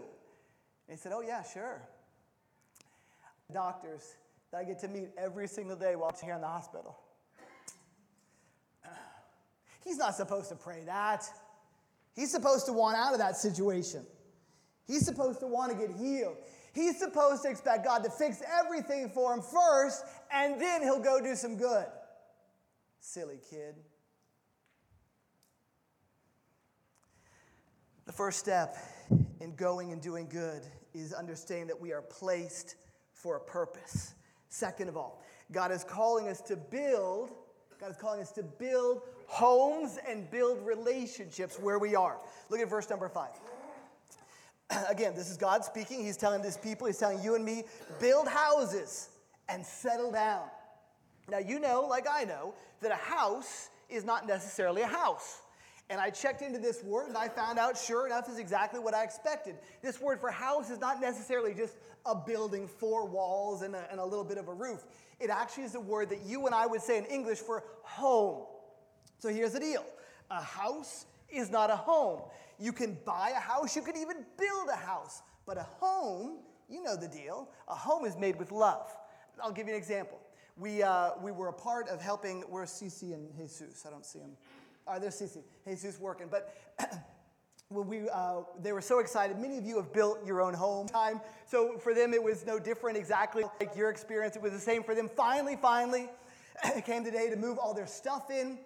And 0.88 0.90
he 0.90 0.96
said, 0.96 1.12
Oh, 1.14 1.20
yeah, 1.20 1.42
sure. 1.42 1.82
Doctors 3.52 4.16
that 4.50 4.58
I 4.58 4.64
get 4.64 4.78
to 4.80 4.88
meet 4.88 5.08
every 5.18 5.48
single 5.48 5.76
day 5.76 5.96
while 5.96 6.10
I'm 6.10 6.24
here 6.24 6.34
in 6.34 6.40
the 6.40 6.46
hospital. 6.46 6.96
He's 9.86 9.98
not 9.98 10.16
supposed 10.16 10.48
to 10.48 10.56
pray 10.56 10.82
that. 10.86 11.22
He's 12.16 12.32
supposed 12.32 12.66
to 12.66 12.72
want 12.72 12.96
out 12.96 13.12
of 13.12 13.20
that 13.20 13.36
situation. 13.36 14.04
He's 14.84 15.06
supposed 15.06 15.38
to 15.40 15.46
want 15.46 15.70
to 15.70 15.78
get 15.78 15.96
healed. 15.96 16.38
He's 16.74 16.98
supposed 16.98 17.44
to 17.44 17.50
expect 17.50 17.84
God 17.84 18.02
to 18.02 18.10
fix 18.10 18.42
everything 18.60 19.08
for 19.08 19.32
him 19.32 19.42
first, 19.42 20.04
and 20.32 20.60
then 20.60 20.82
he'll 20.82 20.98
go 20.98 21.20
do 21.22 21.36
some 21.36 21.56
good. 21.56 21.86
Silly 22.98 23.38
kid. 23.48 23.76
The 28.06 28.12
first 28.12 28.40
step 28.40 28.76
in 29.40 29.54
going 29.54 29.92
and 29.92 30.02
doing 30.02 30.28
good 30.28 30.62
is 30.94 31.12
understanding 31.12 31.68
that 31.68 31.80
we 31.80 31.92
are 31.92 32.02
placed 32.02 32.74
for 33.12 33.36
a 33.36 33.40
purpose. 33.40 34.14
Second 34.48 34.88
of 34.88 34.96
all, 34.96 35.22
God 35.52 35.70
is 35.70 35.84
calling 35.84 36.26
us 36.26 36.40
to 36.42 36.56
build, 36.56 37.30
God 37.80 37.92
is 37.92 37.96
calling 37.96 38.20
us 38.20 38.32
to 38.32 38.42
build 38.42 39.02
homes 39.26 39.98
and 40.08 40.30
build 40.30 40.64
relationships 40.64 41.58
where 41.58 41.78
we 41.78 41.94
are. 41.94 42.16
Look 42.48 42.60
at 42.60 42.68
verse 42.68 42.88
number 42.88 43.08
five. 43.08 43.32
Again, 44.88 45.14
this 45.14 45.30
is 45.30 45.36
God 45.36 45.64
speaking. 45.64 46.04
He's 46.04 46.16
telling 46.16 46.42
this 46.42 46.56
people, 46.56 46.86
He's 46.86 46.98
telling 46.98 47.22
you 47.22 47.34
and 47.34 47.44
me, 47.44 47.64
build 48.00 48.28
houses 48.28 49.08
and 49.48 49.64
settle 49.64 50.10
down. 50.10 50.42
Now, 51.28 51.38
you 51.38 51.58
know, 51.58 51.86
like 51.88 52.06
I 52.10 52.24
know, 52.24 52.54
that 52.80 52.90
a 52.90 52.94
house 52.94 53.70
is 53.88 54.04
not 54.04 54.26
necessarily 54.26 54.82
a 54.82 54.86
house. 54.86 55.40
And 55.88 56.00
I 56.00 56.10
checked 56.10 56.42
into 56.42 56.58
this 56.58 56.82
word 56.82 57.08
and 57.08 57.16
I 57.16 57.28
found 57.28 57.58
out, 57.58 57.78
sure 57.78 58.06
enough, 58.06 58.28
is 58.28 58.38
exactly 58.38 58.80
what 58.80 58.92
I 58.92 59.04
expected. 59.04 59.54
This 59.82 60.00
word 60.00 60.20
for 60.20 60.30
house 60.30 60.68
is 60.68 60.80
not 60.80 61.00
necessarily 61.00 61.54
just 61.54 61.76
a 62.04 62.14
building, 62.14 62.66
four 62.66 63.06
walls, 63.06 63.62
and 63.62 63.74
a, 63.74 63.86
and 63.90 64.00
a 64.00 64.04
little 64.04 64.24
bit 64.24 64.38
of 64.38 64.48
a 64.48 64.52
roof. 64.52 64.84
It 65.20 65.30
actually 65.30 65.64
is 65.64 65.76
a 65.76 65.80
word 65.80 66.10
that 66.10 66.22
you 66.26 66.46
and 66.46 66.54
I 66.54 66.66
would 66.66 66.80
say 66.80 66.98
in 66.98 67.04
English 67.04 67.38
for 67.38 67.62
home. 67.82 68.46
So 69.18 69.28
here's 69.28 69.52
the 69.52 69.60
deal 69.60 69.84
a 70.30 70.42
house 70.42 71.06
is 71.28 71.50
not 71.50 71.70
a 71.70 71.76
home. 71.76 72.22
You 72.58 72.72
can 72.72 72.96
buy 73.04 73.32
a 73.36 73.40
house, 73.40 73.76
you 73.76 73.82
can 73.82 73.96
even 73.96 74.24
build 74.38 74.68
a 74.72 74.76
house. 74.76 75.22
But 75.46 75.58
a 75.58 75.66
home, 75.78 76.38
you 76.68 76.82
know 76.82 76.96
the 76.96 77.08
deal, 77.08 77.48
a 77.68 77.74
home 77.74 78.04
is 78.04 78.16
made 78.16 78.36
with 78.36 78.50
love. 78.50 78.90
I'll 79.42 79.52
give 79.52 79.66
you 79.66 79.74
an 79.74 79.78
example 79.78 80.18
we, 80.56 80.82
uh, 80.82 81.10
we 81.22 81.32
were 81.32 81.48
a 81.48 81.52
part 81.52 81.88
of 81.88 82.00
helping, 82.00 82.42
where's 82.48 82.70
Cece 82.70 83.12
and 83.12 83.28
Jesus? 83.36 83.84
I 83.86 83.90
don't 83.90 84.06
see 84.06 84.20
them. 84.20 84.32
Right, 84.86 85.00
there's 85.00 85.20
Cece. 85.20 85.42
Jesus 85.66 86.00
working. 86.00 86.28
But 86.30 86.54
when 87.68 87.86
we, 87.86 88.08
uh, 88.08 88.42
they 88.62 88.72
were 88.72 88.80
so 88.80 89.00
excited. 89.00 89.38
Many 89.38 89.58
of 89.58 89.64
you 89.64 89.76
have 89.76 89.92
built 89.92 90.24
your 90.24 90.40
own 90.40 90.54
home 90.54 90.88
time. 90.88 91.20
So 91.46 91.78
for 91.78 91.94
them, 91.94 92.14
it 92.14 92.22
was 92.22 92.46
no 92.46 92.58
different 92.58 92.96
exactly 92.96 93.44
like 93.60 93.76
your 93.76 93.90
experience. 93.90 94.36
It 94.36 94.42
was 94.42 94.52
the 94.52 94.58
same 94.58 94.82
for 94.82 94.94
them. 94.94 95.10
Finally, 95.14 95.58
finally, 95.60 96.08
it 96.64 96.86
came 96.86 97.04
the 97.04 97.10
day 97.10 97.28
to 97.28 97.36
move 97.36 97.58
all 97.58 97.74
their 97.74 97.86
stuff 97.86 98.30
in. 98.30 98.58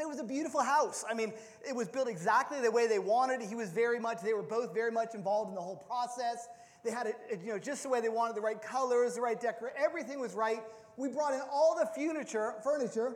It 0.00 0.08
was 0.08 0.18
a 0.18 0.24
beautiful 0.24 0.60
house. 0.60 1.04
I 1.08 1.14
mean, 1.14 1.32
it 1.66 1.74
was 1.74 1.86
built 1.86 2.08
exactly 2.08 2.60
the 2.60 2.70
way 2.70 2.88
they 2.88 2.98
wanted. 2.98 3.40
He 3.40 3.54
was 3.54 3.70
very 3.70 4.00
much, 4.00 4.20
they 4.22 4.32
were 4.32 4.42
both 4.42 4.74
very 4.74 4.90
much 4.90 5.14
involved 5.14 5.50
in 5.50 5.54
the 5.54 5.60
whole 5.60 5.76
process. 5.76 6.48
They 6.84 6.90
had 6.90 7.06
it, 7.06 7.16
you 7.44 7.52
know, 7.52 7.58
just 7.60 7.84
the 7.84 7.88
way 7.88 8.00
they 8.00 8.08
wanted, 8.08 8.36
the 8.36 8.40
right 8.40 8.60
colors, 8.60 9.14
the 9.14 9.20
right 9.20 9.40
decor, 9.40 9.72
everything 9.76 10.18
was 10.18 10.34
right. 10.34 10.62
We 10.96 11.08
brought 11.08 11.32
in 11.32 11.40
all 11.50 11.76
the 11.78 11.86
furniture, 11.94 12.54
furniture, 12.64 13.14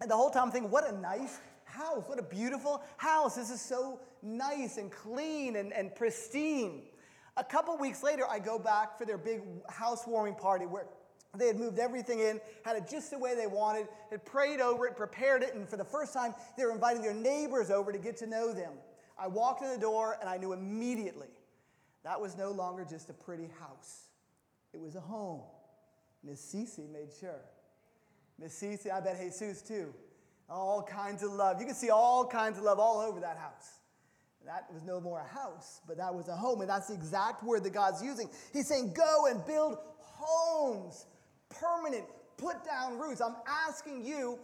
and 0.00 0.08
the 0.10 0.16
whole 0.16 0.30
time 0.30 0.44
I'm 0.44 0.50
thinking, 0.52 0.70
what 0.70 0.88
a 0.88 0.96
nice 0.96 1.40
house, 1.64 2.04
what 2.06 2.20
a 2.20 2.22
beautiful 2.22 2.82
house. 2.96 3.34
This 3.34 3.50
is 3.50 3.60
so 3.60 3.98
nice 4.22 4.78
and 4.78 4.92
clean 4.92 5.56
and, 5.56 5.72
and 5.72 5.94
pristine. 5.94 6.82
A 7.36 7.44
couple 7.44 7.76
weeks 7.76 8.04
later, 8.04 8.22
I 8.30 8.38
go 8.38 8.58
back 8.58 8.96
for 8.96 9.04
their 9.04 9.18
big 9.18 9.42
housewarming 9.68 10.36
party 10.36 10.66
where 10.66 10.86
they 11.38 11.46
had 11.46 11.58
moved 11.58 11.78
everything 11.78 12.20
in, 12.20 12.40
had 12.64 12.76
it 12.76 12.88
just 12.88 13.10
the 13.10 13.18
way 13.18 13.34
they 13.34 13.46
wanted, 13.46 13.88
had 14.10 14.24
prayed 14.24 14.60
over 14.60 14.86
it, 14.86 14.96
prepared 14.96 15.42
it, 15.42 15.54
and 15.54 15.68
for 15.68 15.76
the 15.76 15.84
first 15.84 16.12
time, 16.12 16.34
they 16.56 16.64
were 16.64 16.72
inviting 16.72 17.02
their 17.02 17.14
neighbors 17.14 17.70
over 17.70 17.92
to 17.92 17.98
get 17.98 18.16
to 18.18 18.26
know 18.26 18.52
them. 18.52 18.72
I 19.18 19.28
walked 19.28 19.62
in 19.62 19.70
the 19.70 19.78
door 19.78 20.16
and 20.20 20.28
I 20.28 20.36
knew 20.36 20.52
immediately 20.52 21.28
that 22.04 22.20
was 22.20 22.36
no 22.36 22.50
longer 22.50 22.86
just 22.88 23.08
a 23.10 23.14
pretty 23.14 23.48
house, 23.60 24.08
it 24.72 24.80
was 24.80 24.94
a 24.94 25.00
home. 25.00 25.40
Miss 26.22 26.40
Cece 26.40 26.90
made 26.90 27.12
sure. 27.20 27.42
Miss 28.38 28.58
Cece, 28.60 28.90
I 28.90 29.00
bet 29.00 29.20
Jesus 29.20 29.62
too. 29.62 29.92
All 30.48 30.82
kinds 30.82 31.22
of 31.22 31.32
love. 31.32 31.60
You 31.60 31.66
can 31.66 31.74
see 31.74 31.90
all 31.90 32.26
kinds 32.26 32.58
of 32.58 32.64
love 32.64 32.78
all 32.78 33.00
over 33.00 33.20
that 33.20 33.36
house. 33.36 33.80
That 34.46 34.66
was 34.72 34.82
no 34.82 35.00
more 35.00 35.20
a 35.20 35.26
house, 35.26 35.80
but 35.86 35.96
that 35.96 36.14
was 36.14 36.28
a 36.28 36.36
home. 36.36 36.60
And 36.60 36.68
that's 36.68 36.88
the 36.88 36.94
exact 36.94 37.42
word 37.42 37.64
that 37.64 37.72
God's 37.72 38.02
using. 38.02 38.28
He's 38.52 38.68
saying, 38.68 38.92
Go 38.92 39.26
and 39.30 39.44
build 39.46 39.78
homes, 40.00 41.06
permanent, 41.60 42.04
put 42.36 42.64
down 42.64 42.98
roots. 42.98 43.20
I'm 43.20 43.36
asking 43.46 44.04
you 44.04 44.38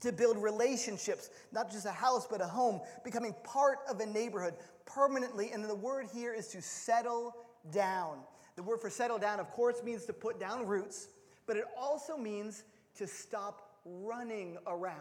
to 0.00 0.12
build 0.12 0.36
relationships, 0.36 1.30
not 1.52 1.70
just 1.70 1.86
a 1.86 1.92
house, 1.92 2.26
but 2.28 2.40
a 2.40 2.46
home, 2.46 2.80
becoming 3.04 3.34
part 3.44 3.78
of 3.88 4.00
a 4.00 4.06
neighborhood 4.06 4.54
permanently. 4.84 5.52
And 5.52 5.64
the 5.64 5.74
word 5.74 6.06
here 6.12 6.34
is 6.34 6.48
to 6.48 6.60
settle 6.60 7.36
down. 7.70 8.18
The 8.56 8.62
word 8.62 8.80
for 8.80 8.90
settle 8.90 9.18
down, 9.18 9.40
of 9.40 9.50
course, 9.50 9.82
means 9.82 10.04
to 10.06 10.12
put 10.12 10.40
down 10.40 10.66
roots, 10.66 11.08
but 11.46 11.56
it 11.56 11.64
also 11.78 12.16
means 12.16 12.64
to 12.96 13.06
stop 13.06 13.78
running 13.84 14.58
around 14.66 14.96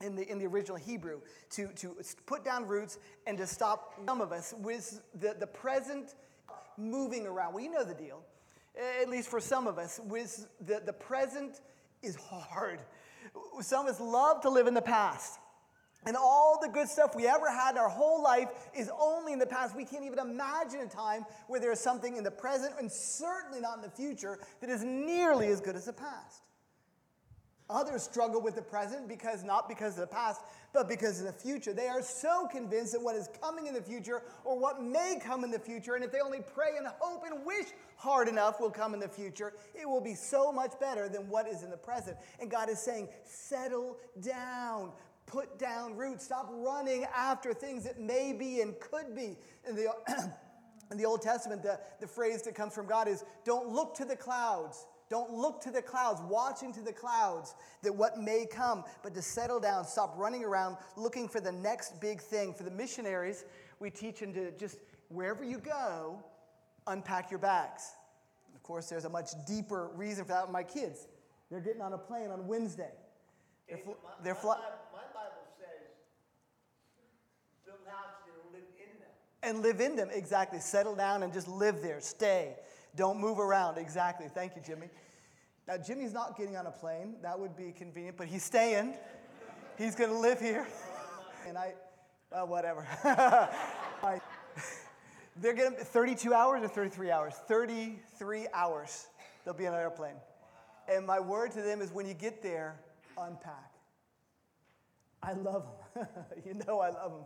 in 0.00 0.14
the, 0.14 0.30
in 0.30 0.38
the 0.38 0.46
original 0.46 0.76
Hebrew, 0.76 1.20
to, 1.50 1.68
to 1.76 1.96
put 2.26 2.44
down 2.44 2.66
roots 2.66 2.98
and 3.26 3.36
to 3.38 3.46
stop 3.46 3.94
some 4.06 4.20
of 4.20 4.32
us 4.32 4.54
with 4.58 5.02
the, 5.20 5.34
the 5.38 5.46
present 5.46 6.14
moving 6.76 7.26
around. 7.26 7.52
Well, 7.52 7.64
you 7.64 7.70
know 7.70 7.84
the 7.84 7.94
deal, 7.94 8.22
at 8.78 9.08
least 9.08 9.28
for 9.28 9.40
some 9.40 9.66
of 9.66 9.78
us, 9.78 10.00
with 10.04 10.48
the, 10.60 10.82
the 10.84 10.92
present 10.92 11.60
is 12.02 12.16
hard. 12.16 12.80
Some 13.60 13.86
of 13.86 13.94
us 13.94 14.00
love 14.00 14.40
to 14.42 14.50
live 14.50 14.66
in 14.66 14.74
the 14.74 14.82
past. 14.82 15.38
And 16.06 16.16
all 16.16 16.58
the 16.62 16.68
good 16.68 16.88
stuff 16.88 17.16
we 17.16 17.26
ever 17.26 17.50
had 17.50 17.72
in 17.72 17.78
our 17.78 17.88
whole 17.88 18.22
life 18.22 18.48
is 18.74 18.90
only 19.00 19.32
in 19.32 19.38
the 19.38 19.46
past. 19.46 19.74
We 19.76 19.84
can't 19.84 20.04
even 20.04 20.20
imagine 20.20 20.80
a 20.80 20.86
time 20.86 21.26
where 21.48 21.58
there 21.58 21.72
is 21.72 21.80
something 21.80 22.16
in 22.16 22.22
the 22.22 22.30
present 22.30 22.74
and 22.78 22.90
certainly 22.90 23.60
not 23.60 23.76
in 23.76 23.82
the 23.82 23.90
future 23.90 24.38
that 24.60 24.70
is 24.70 24.84
nearly 24.84 25.48
as 25.48 25.60
good 25.60 25.74
as 25.74 25.86
the 25.86 25.92
past. 25.92 26.42
Others 27.70 28.02
struggle 28.02 28.40
with 28.40 28.54
the 28.54 28.62
present 28.62 29.08
because 29.08 29.44
not 29.44 29.68
because 29.68 29.94
of 29.94 30.00
the 30.00 30.14
past, 30.14 30.40
but 30.72 30.88
because 30.88 31.20
of 31.20 31.26
the 31.26 31.32
future. 31.32 31.74
They 31.74 31.88
are 31.88 32.02
so 32.02 32.46
convinced 32.50 32.92
that 32.92 33.02
what 33.02 33.14
is 33.14 33.28
coming 33.42 33.66
in 33.66 33.74
the 33.74 33.82
future 33.82 34.22
or 34.44 34.58
what 34.58 34.82
may 34.82 35.18
come 35.22 35.44
in 35.44 35.50
the 35.50 35.58
future, 35.58 35.94
and 35.94 36.02
if 36.02 36.10
they 36.10 36.20
only 36.20 36.40
pray 36.54 36.78
and 36.78 36.86
hope 36.98 37.24
and 37.30 37.44
wish 37.44 37.66
hard 37.96 38.26
enough 38.26 38.58
will 38.58 38.70
come 38.70 38.94
in 38.94 39.00
the 39.00 39.08
future, 39.08 39.52
it 39.74 39.86
will 39.86 40.00
be 40.00 40.14
so 40.14 40.50
much 40.50 40.72
better 40.80 41.10
than 41.10 41.28
what 41.28 41.46
is 41.46 41.62
in 41.62 41.70
the 41.70 41.76
present. 41.76 42.16
And 42.40 42.50
God 42.50 42.70
is 42.70 42.78
saying, 42.78 43.08
settle 43.24 43.98
down. 44.20 44.92
Put 45.26 45.58
down 45.58 45.94
roots. 45.94 46.24
Stop 46.24 46.48
running 46.50 47.04
after 47.14 47.52
things 47.52 47.84
that 47.84 48.00
may 48.00 48.32
be 48.32 48.62
and 48.62 48.80
could 48.80 49.14
be. 49.14 49.36
In 49.68 49.76
the, 49.76 49.88
in 50.90 50.96
the 50.96 51.04
Old 51.04 51.20
Testament, 51.20 51.62
the, 51.62 51.78
the 52.00 52.06
phrase 52.06 52.40
that 52.44 52.54
comes 52.54 52.72
from 52.72 52.86
God 52.86 53.08
is 53.08 53.24
don't 53.44 53.68
look 53.68 53.94
to 53.96 54.06
the 54.06 54.16
clouds 54.16 54.86
don't 55.10 55.32
look 55.32 55.60
to 55.62 55.70
the 55.70 55.80
clouds, 55.80 56.20
watching 56.28 56.72
to 56.74 56.80
the 56.82 56.92
clouds 56.92 57.54
that 57.82 57.94
what 57.94 58.18
may 58.18 58.46
come, 58.46 58.84
but 59.02 59.14
to 59.14 59.22
settle 59.22 59.58
down, 59.58 59.84
stop 59.84 60.14
running 60.16 60.44
around 60.44 60.76
looking 60.96 61.28
for 61.28 61.40
the 61.40 61.52
next 61.52 62.00
big 62.00 62.20
thing. 62.20 62.52
For 62.52 62.62
the 62.62 62.70
missionaries, 62.70 63.44
we 63.80 63.90
teach 63.90 64.20
them 64.20 64.34
to 64.34 64.50
just 64.52 64.78
wherever 65.08 65.42
you 65.44 65.58
go, 65.58 66.22
unpack 66.86 67.30
your 67.30 67.40
bags. 67.40 67.92
Of 68.54 68.62
course, 68.62 68.88
there's 68.88 69.06
a 69.06 69.08
much 69.08 69.30
deeper 69.46 69.88
reason 69.94 70.24
for 70.24 70.32
that 70.32 70.42
with 70.42 70.52
my 70.52 70.62
kids. 70.62 71.06
They're 71.50 71.60
getting 71.60 71.80
on 71.80 71.94
a 71.94 71.98
plane 71.98 72.30
on 72.30 72.46
Wednesday. 72.46 72.90
They're, 73.68 73.78
fl- 73.78 73.92
they're 74.22 74.34
flying. 74.34 74.60
My 74.92 75.00
Bible 75.14 75.46
says, 75.58 75.88
build 77.64 77.78
houses 77.86 78.34
and 78.44 78.52
live 78.52 78.62
in 78.78 78.98
them. 78.98 79.10
And 79.42 79.62
live 79.62 79.80
in 79.80 79.96
them, 79.96 80.10
exactly. 80.12 80.60
Settle 80.60 80.94
down 80.94 81.22
and 81.22 81.32
just 81.32 81.48
live 81.48 81.80
there, 81.80 82.00
stay. 82.00 82.56
Don't 82.96 83.20
move 83.20 83.38
around. 83.38 83.78
Exactly. 83.78 84.26
Thank 84.28 84.56
you, 84.56 84.62
Jimmy. 84.64 84.88
Now, 85.68 85.76
Jimmy's 85.76 86.14
not 86.14 86.38
getting 86.38 86.56
on 86.56 86.66
a 86.66 86.70
plane. 86.70 87.16
That 87.20 87.38
would 87.38 87.54
be 87.54 87.72
convenient, 87.72 88.16
but 88.16 88.26
he's 88.26 88.42
staying. 88.42 88.94
He's 89.76 89.94
going 89.94 90.08
to 90.08 90.16
live 90.16 90.40
here. 90.40 90.66
And 91.46 91.58
I, 91.58 91.74
well, 92.32 92.46
whatever. 92.46 92.86
I, 93.04 94.18
they're 95.36 95.52
getting 95.52 95.76
32 95.76 96.32
hours 96.32 96.62
or 96.62 96.68
33 96.68 97.10
hours? 97.10 97.34
33 97.46 98.46
hours. 98.54 99.08
They'll 99.44 99.52
be 99.52 99.66
on 99.66 99.74
an 99.74 99.80
airplane. 99.80 100.14
And 100.90 101.06
my 101.06 101.20
word 101.20 101.50
to 101.52 101.60
them 101.60 101.82
is 101.82 101.92
when 101.92 102.06
you 102.06 102.14
get 102.14 102.42
there, 102.42 102.80
unpack. 103.18 103.70
I 105.22 105.34
love 105.34 105.66
them. 105.94 106.06
you 106.46 106.54
know 106.66 106.80
I 106.80 106.88
love 106.88 107.12
them. 107.12 107.24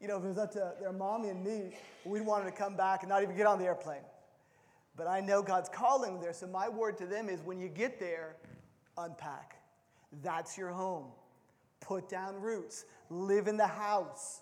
You 0.00 0.08
know, 0.08 0.16
if 0.16 0.24
it 0.24 0.28
was 0.28 0.38
up 0.38 0.52
to 0.52 0.72
their 0.80 0.92
mommy 0.92 1.28
and 1.28 1.44
me, 1.44 1.76
we'd 2.06 2.22
want 2.22 2.44
them 2.44 2.52
to 2.52 2.58
come 2.58 2.74
back 2.74 3.02
and 3.02 3.10
not 3.10 3.22
even 3.22 3.36
get 3.36 3.46
on 3.46 3.58
the 3.58 3.66
airplane. 3.66 4.00
But 4.96 5.06
I 5.06 5.20
know 5.20 5.42
God's 5.42 5.68
calling 5.68 6.20
there, 6.20 6.32
so 6.32 6.46
my 6.46 6.68
word 6.68 6.98
to 6.98 7.06
them 7.06 7.28
is 7.28 7.40
when 7.40 7.58
you 7.58 7.68
get 7.68 7.98
there, 7.98 8.36
unpack. 8.98 9.56
That's 10.22 10.58
your 10.58 10.70
home. 10.70 11.06
Put 11.80 12.08
down 12.08 12.40
roots. 12.40 12.84
Live 13.08 13.48
in 13.48 13.56
the 13.56 13.66
house. 13.66 14.40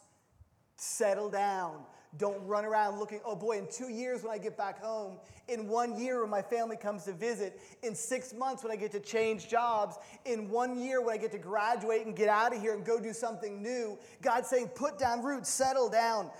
Settle 0.77 1.31
down. 1.31 1.85
Don't 2.19 2.45
run 2.45 2.65
around 2.65 2.99
looking, 2.99 3.21
oh 3.25 3.37
boy, 3.37 3.59
in 3.59 3.69
two 3.71 3.89
years 3.89 4.25
when 4.25 4.33
I 4.33 4.39
get 4.39 4.57
back 4.57 4.83
home, 4.83 5.19
in 5.47 5.69
one 5.69 5.97
year 5.97 6.23
when 6.23 6.31
my 6.31 6.43
family 6.43 6.77
comes 6.77 7.05
to 7.05 7.13
visit, 7.13 7.61
in 7.85 7.95
six 7.95 8.35
months 8.35 8.65
when 8.65 8.73
I 8.73 8.77
get 8.77 8.91
to 8.93 9.01
change 9.01 9.49
jobs, 9.49 9.97
in 10.25 10.51
one 10.51 10.77
year 10.77 11.01
when 11.01 11.15
I 11.15 11.19
get 11.19 11.31
to 11.33 11.39
graduate 11.39 12.07
and 12.07 12.17
get 12.17 12.29
out 12.29 12.53
of 12.53 12.61
here 12.61 12.75
and 12.75 12.85
go 12.85 12.99
do 12.99 13.13
something 13.13 13.63
new. 13.63 13.97
God's 14.23 14.49
saying, 14.49 14.71
put 14.75 14.99
down 14.99 15.23
roots, 15.23 15.49
settle 15.49 15.89
down. 15.89 16.31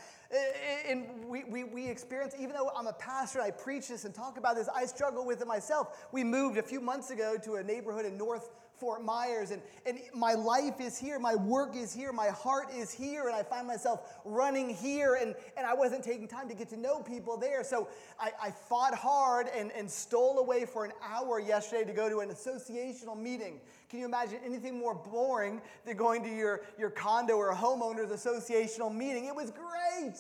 And 0.89 1.25
we, 1.27 1.45
we, 1.45 1.65
we 1.65 1.89
experience, 1.89 2.35
even 2.39 2.55
though 2.55 2.71
I'm 2.77 2.87
a 2.87 2.93
pastor 2.93 3.41
I 3.41 3.51
preach 3.51 3.89
this 3.89 4.05
and 4.05 4.15
talk 4.15 4.39
about 4.39 4.55
this, 4.55 4.69
I 4.75 4.87
struggle 4.87 5.27
with 5.27 5.41
it 5.41 5.47
myself. 5.47 6.07
We 6.13 6.23
moved 6.23 6.57
a 6.57 6.63
few 6.63 6.81
months 6.81 7.11
ago 7.11 7.37
to 7.43 7.57
a 7.57 7.63
neighborhood 7.63 8.05
in 8.05 8.17
North 8.17 8.51
Fort 8.81 9.05
Myers, 9.05 9.51
and, 9.51 9.61
and 9.85 9.99
my 10.15 10.33
life 10.33 10.81
is 10.81 10.99
here, 10.99 11.19
my 11.19 11.35
work 11.35 11.77
is 11.77 11.93
here, 11.93 12.13
my 12.13 12.29
heart 12.29 12.69
is 12.75 12.91
here, 12.91 13.27
and 13.27 13.37
I 13.37 13.43
find 13.43 13.67
myself 13.67 14.19
running 14.25 14.71
here, 14.71 15.19
and, 15.21 15.35
and 15.57 15.67
I 15.67 15.75
wasn't 15.75 16.03
taking 16.03 16.27
time 16.27 16.49
to 16.49 16.55
get 16.55 16.71
to 16.71 16.79
know 16.79 17.01
people 17.01 17.37
there. 17.37 17.63
So 17.63 17.89
I, 18.19 18.31
I 18.43 18.51
fought 18.51 18.95
hard 18.95 19.49
and, 19.55 19.71
and 19.73 19.91
stole 19.91 20.39
away 20.39 20.65
for 20.65 20.85
an 20.87 20.93
hour 21.07 21.39
yesterday 21.39 21.85
to 21.85 21.93
go 21.93 22.09
to 22.09 22.21
an 22.21 22.31
associational 22.31 23.21
meeting. 23.21 23.61
Can 23.91 23.99
you 23.99 24.07
imagine 24.07 24.39
anything 24.45 24.79
more 24.79 24.95
boring 24.95 25.61
than 25.85 25.97
going 25.97 26.23
to 26.23 26.31
your, 26.31 26.63
your 26.79 26.91
condo 26.91 27.35
or 27.35 27.55
homeowners 27.55 28.11
associational 28.11 28.95
meeting? 28.95 29.27
It 29.27 29.35
was 29.35 29.51
great. 29.51 30.17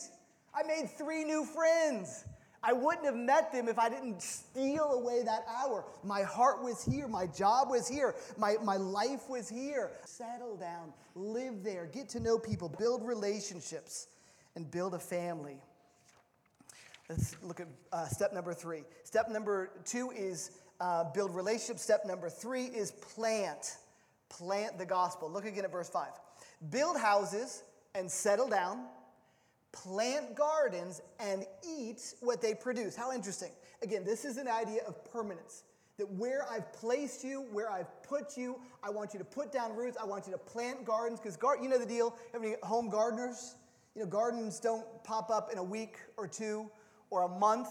I 0.55 0.64
made 0.66 0.90
three 0.99 1.25
new 1.25 1.44
friends. 1.44 2.25
I 2.62 2.73
wouldn't 2.73 3.07
have 3.07 3.16
met 3.16 3.53
them 3.53 3.68
if 3.68 3.79
I 3.79 3.88
didn't 3.88 4.20
steal 4.20 4.92
away 4.92 5.23
that 5.23 5.46
hour. 5.49 5.85
My 6.05 6.23
heart 6.23 6.62
was 6.62 6.85
here. 6.85 7.09
My 7.09 7.27
job 7.27 7.70
was 7.70 7.88
here. 7.88 8.14
My, 8.37 8.57
my 8.62 8.77
life 8.77 9.29
was 9.29 9.49
here. 9.49 9.92
Settle 10.05 10.57
down, 10.57 10.92
live 11.14 11.64
there, 11.64 11.87
get 11.87 12.09
to 12.11 12.20
know 12.20 12.38
people, 12.38 12.68
build 12.68 13.03
relationships, 13.03 14.09
and 14.57 14.70
build 14.70 14.94
a 14.94 14.99
family. 14.99 15.57
Let's 17.09 17.35
look 17.42 17.61
at 17.61 17.66
uh, 17.92 18.07
step 18.07 18.33
number 18.33 18.53
three. 18.53 18.83
Step 19.05 19.29
number 19.31 19.70
two 19.85 20.11
is 20.11 20.53
uh, 20.81 21.05
build 21.12 21.35
relationships. 21.35 21.83
Step 21.83 22.05
number 22.05 22.29
three 22.29 22.64
is 22.64 22.92
plant. 22.92 23.79
Plant 24.29 24.79
the 24.79 24.87
gospel. 24.87 25.29
Look 25.31 25.44
again 25.44 25.64
at 25.64 25.73
verse 25.73 25.88
five. 25.88 26.12
Build 26.70 26.96
houses 26.96 27.64
and 27.94 28.09
settle 28.09 28.49
down 28.49 28.85
plant 29.72 30.35
gardens 30.35 31.00
and 31.18 31.44
eat 31.66 32.14
what 32.20 32.42
they 32.42 32.54
produce. 32.54 32.96
How 32.96 33.12
interesting. 33.12 33.50
Again, 33.83 34.04
this 34.04 34.24
is 34.24 34.37
an 34.37 34.48
idea 34.48 34.83
of 34.87 35.04
permanence. 35.12 35.64
That 35.98 36.11
where 36.12 36.46
I've 36.50 36.72
placed 36.72 37.24
you, 37.24 37.42
where 37.52 37.70
I've 37.70 38.02
put 38.02 38.37
you, 38.37 38.59
I 38.83 38.90
want 38.90 39.12
you 39.12 39.18
to 39.18 39.24
put 39.24 39.52
down 39.52 39.76
roots. 39.76 39.98
I 40.00 40.06
want 40.06 40.26
you 40.26 40.33
to 40.33 40.38
plant 40.38 40.85
gardens 40.85 41.20
because 41.20 41.37
gar- 41.37 41.59
you 41.62 41.68
know 41.68 41.78
the 41.78 41.87
deal. 41.87 42.16
Any 42.35 42.54
home 42.62 42.88
gardeners? 42.88 43.56
You 43.94 44.02
know, 44.02 44.09
gardens 44.09 44.61
don't 44.61 44.87
pop 45.04 45.30
up 45.30 45.52
in 45.52 45.59
a 45.59 45.62
week 45.62 45.96
or 46.16 46.26
two 46.26 46.70
or 47.11 47.24
a 47.24 47.28
month. 47.28 47.68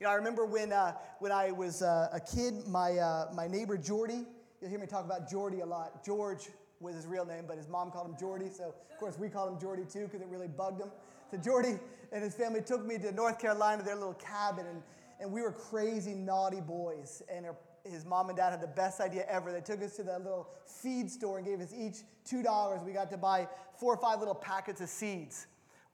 You 0.00 0.06
know, 0.06 0.10
I 0.10 0.14
remember 0.14 0.46
when 0.46 0.72
uh, 0.72 0.94
when 1.18 1.32
I 1.32 1.52
was 1.52 1.82
uh, 1.82 2.08
a 2.12 2.20
kid, 2.20 2.66
my 2.66 2.96
uh, 2.96 3.28
my 3.34 3.46
neighbor 3.46 3.76
Jordy. 3.76 4.24
You'll 4.60 4.70
hear 4.70 4.78
me 4.78 4.86
talk 4.86 5.04
about 5.04 5.28
Jordy 5.28 5.60
a 5.60 5.66
lot. 5.66 6.02
George 6.02 6.48
was 6.80 6.94
his 6.94 7.06
real 7.06 7.24
name, 7.24 7.44
but 7.46 7.56
his 7.56 7.68
mom 7.68 7.90
called 7.90 8.08
him 8.08 8.16
Jordy. 8.18 8.48
So, 8.50 8.74
of 8.90 8.98
course, 8.98 9.18
we 9.18 9.28
called 9.28 9.52
him 9.52 9.60
Jordy 9.60 9.84
too 9.84 10.04
because 10.04 10.20
it 10.20 10.28
really 10.28 10.48
bugged 10.48 10.80
him. 10.80 10.90
So, 11.30 11.36
Jordy 11.38 11.78
and 12.12 12.22
his 12.22 12.34
family 12.34 12.62
took 12.62 12.84
me 12.84 12.98
to 12.98 13.12
North 13.12 13.38
Carolina, 13.38 13.82
their 13.82 13.96
little 13.96 14.14
cabin, 14.14 14.66
and, 14.66 14.82
and 15.20 15.32
we 15.32 15.42
were 15.42 15.52
crazy, 15.52 16.14
naughty 16.14 16.60
boys. 16.60 17.22
And 17.32 17.46
her, 17.46 17.56
his 17.84 18.04
mom 18.04 18.28
and 18.28 18.36
dad 18.36 18.50
had 18.50 18.60
the 18.60 18.66
best 18.66 19.00
idea 19.00 19.24
ever. 19.28 19.52
They 19.52 19.60
took 19.60 19.82
us 19.82 19.96
to 19.96 20.02
that 20.04 20.22
little 20.22 20.48
feed 20.66 21.10
store 21.10 21.38
and 21.38 21.46
gave 21.46 21.60
us 21.60 21.72
each 21.76 21.98
$2. 22.30 22.84
We 22.84 22.92
got 22.92 23.10
to 23.10 23.16
buy 23.16 23.48
four 23.78 23.94
or 23.94 24.00
five 24.00 24.18
little 24.18 24.34
packets 24.34 24.80
of 24.80 24.88
seeds. 24.88 25.46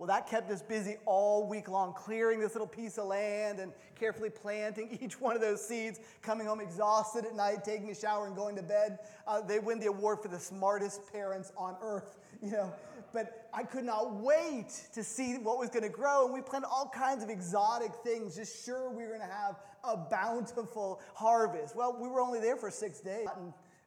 Well, 0.03 0.09
that 0.09 0.27
kept 0.27 0.51
us 0.51 0.63
busy 0.63 0.97
all 1.07 1.47
week 1.47 1.69
long, 1.69 1.93
clearing 1.93 2.41
this 2.41 2.55
little 2.55 2.67
piece 2.67 2.99
of 2.99 3.07
land 3.07 3.61
and 3.61 3.71
carefully 3.95 4.31
planting 4.31 4.99
each 5.01 5.21
one 5.21 5.37
of 5.37 5.41
those 5.41 5.65
seeds, 5.65 6.01
coming 6.23 6.45
home 6.45 6.61
exhausted 6.61 7.25
at 7.25 7.37
night, 7.37 7.63
taking 7.65 7.89
a 7.89 7.95
shower, 7.95 8.27
and 8.27 8.35
going 8.35 8.57
to 8.57 8.65
bed. 8.65 8.99
Uh, 9.29 9.43
they 9.43 9.61
win 9.61 9.79
the 9.79 9.87
award 9.87 10.19
for 10.21 10.27
the 10.27 10.41
smartest 10.41 11.03
parents 11.13 11.53
on 11.57 11.77
earth, 11.81 12.17
you 12.43 12.51
know. 12.51 12.73
But 13.13 13.49
I 13.55 13.63
could 13.63 13.85
not 13.85 14.13
wait 14.15 14.89
to 14.93 15.05
see 15.05 15.35
what 15.35 15.61
was 15.61 15.69
going 15.69 15.85
to 15.85 15.89
grow, 15.89 16.25
and 16.25 16.35
we 16.35 16.41
planted 16.41 16.67
all 16.67 16.91
kinds 16.93 17.23
of 17.23 17.31
exotic 17.31 17.93
things, 18.03 18.35
just 18.35 18.67
sure 18.67 18.91
we 18.91 19.05
were 19.05 19.11
going 19.11 19.21
to 19.21 19.27
have 19.27 19.61
a 19.85 19.97
bountiful 19.97 21.01
harvest. 21.15 21.77
Well, 21.77 21.97
we 21.97 22.09
were 22.09 22.21
only 22.21 22.41
there 22.41 22.57
for 22.57 22.73
six 22.73 22.99
days. 22.99 23.29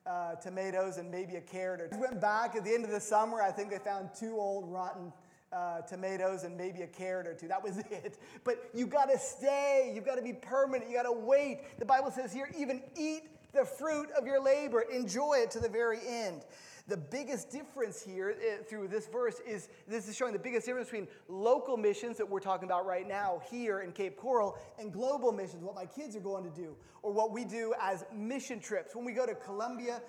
Uh, 0.06 0.36
tomatoes 0.36 0.98
and 0.98 1.10
maybe 1.10 1.36
a 1.36 1.42
carrot 1.42 1.82
or 1.82 1.88
two. 1.88 1.96
We 1.96 2.04
went 2.04 2.22
back 2.22 2.56
at 2.56 2.64
the 2.64 2.72
end 2.72 2.86
of 2.86 2.92
the 2.92 3.00
summer. 3.00 3.42
I 3.42 3.50
think 3.50 3.72
they 3.72 3.80
found 3.80 4.10
two 4.14 4.38
old 4.38 4.72
rotten 4.72 5.12
uh, 5.52 5.82
tomatoes 5.82 6.44
and 6.44 6.58
maybe 6.58 6.82
a 6.82 6.88
carrot 6.88 7.28
or 7.28 7.34
two. 7.34 7.48
That 7.48 7.64
was 7.64 7.78
it. 7.92 8.18
But 8.44 8.70
you've 8.74 8.90
got 8.90 9.06
to 9.06 9.18
stay. 9.18 9.92
You've 9.94 10.06
got 10.06 10.16
to 10.16 10.22
be 10.22 10.34
permanent. 10.34 10.90
You 10.90 10.96
got 10.98 11.04
to 11.04 11.12
wait. 11.12 11.80
The 11.80 11.86
Bible 11.86 12.12
says 12.12 12.34
here, 12.34 12.50
even 12.58 12.82
eat 12.96 13.24
the 13.54 13.66
fruit 13.66 14.10
of 14.18 14.26
your 14.26 14.44
labor. 14.44 14.82
Enjoy 14.82 15.36
it 15.36 15.52
to 15.52 15.60
the 15.60 15.70
very 15.70 16.00
end. 16.08 16.44
The 16.88 16.98
biggest 16.98 17.50
difference 17.50 18.04
here 18.04 18.36
uh, 18.38 18.64
through 18.64 18.90
this 18.90 19.08
verse 19.08 19.38
is 19.48 19.70
this 19.88 20.08
is 20.08 20.16
showing 20.16 20.34
the 20.34 20.40
biggest 20.40 20.68
difference 20.68 20.88
between 20.88 21.08
local 21.28 21.78
missions 21.78 22.18
that 22.18 22.30
we're 22.30 22.40
talking 22.40 22.68
about 22.68 22.86
right 22.86 23.08
now 23.08 23.42
here 23.50 23.80
in 23.80 23.92
Cape 23.92 24.18
Coral 24.18 24.56
and 24.78 24.94
global 24.94 25.32
missions, 25.32 25.64
what 25.64 25.74
my 25.74 25.88
kids 25.88 26.16
are 26.16 26.20
going 26.20 26.44
to 26.44 26.52
do, 26.52 26.76
or 27.02 27.12
what 27.12 27.32
we 27.32 27.44
do 27.44 27.74
as 27.82 28.06
mission 28.14 28.60
trips. 28.60 28.96
When 28.96 29.04
we 29.04 29.14
go 29.14 29.26
to 29.26 29.34
Colombia, 29.34 30.00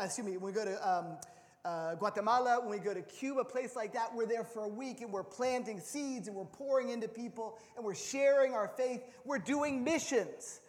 excuse 0.00 0.24
me, 0.24 0.36
when 0.36 0.52
we 0.52 0.52
go 0.52 0.64
to 0.64 0.88
um, 0.88 1.16
uh, 1.64 1.94
Guatemala, 1.96 2.60
when 2.60 2.70
we 2.70 2.78
go 2.78 2.94
to 2.94 3.02
Cuba, 3.02 3.40
a 3.40 3.44
place 3.44 3.76
like 3.76 3.92
that, 3.92 4.14
we're 4.14 4.26
there 4.26 4.44
for 4.44 4.64
a 4.64 4.68
week 4.68 5.02
and 5.02 5.12
we're 5.12 5.22
planting 5.22 5.78
seeds 5.78 6.26
and 6.26 6.36
we're 6.36 6.44
pouring 6.44 6.88
into 6.88 7.06
people 7.06 7.58
and 7.76 7.84
we're 7.84 7.94
sharing 7.94 8.54
our 8.54 8.68
faith. 8.68 9.02
We're 9.24 9.38
doing 9.38 9.84
missions. 9.84 10.60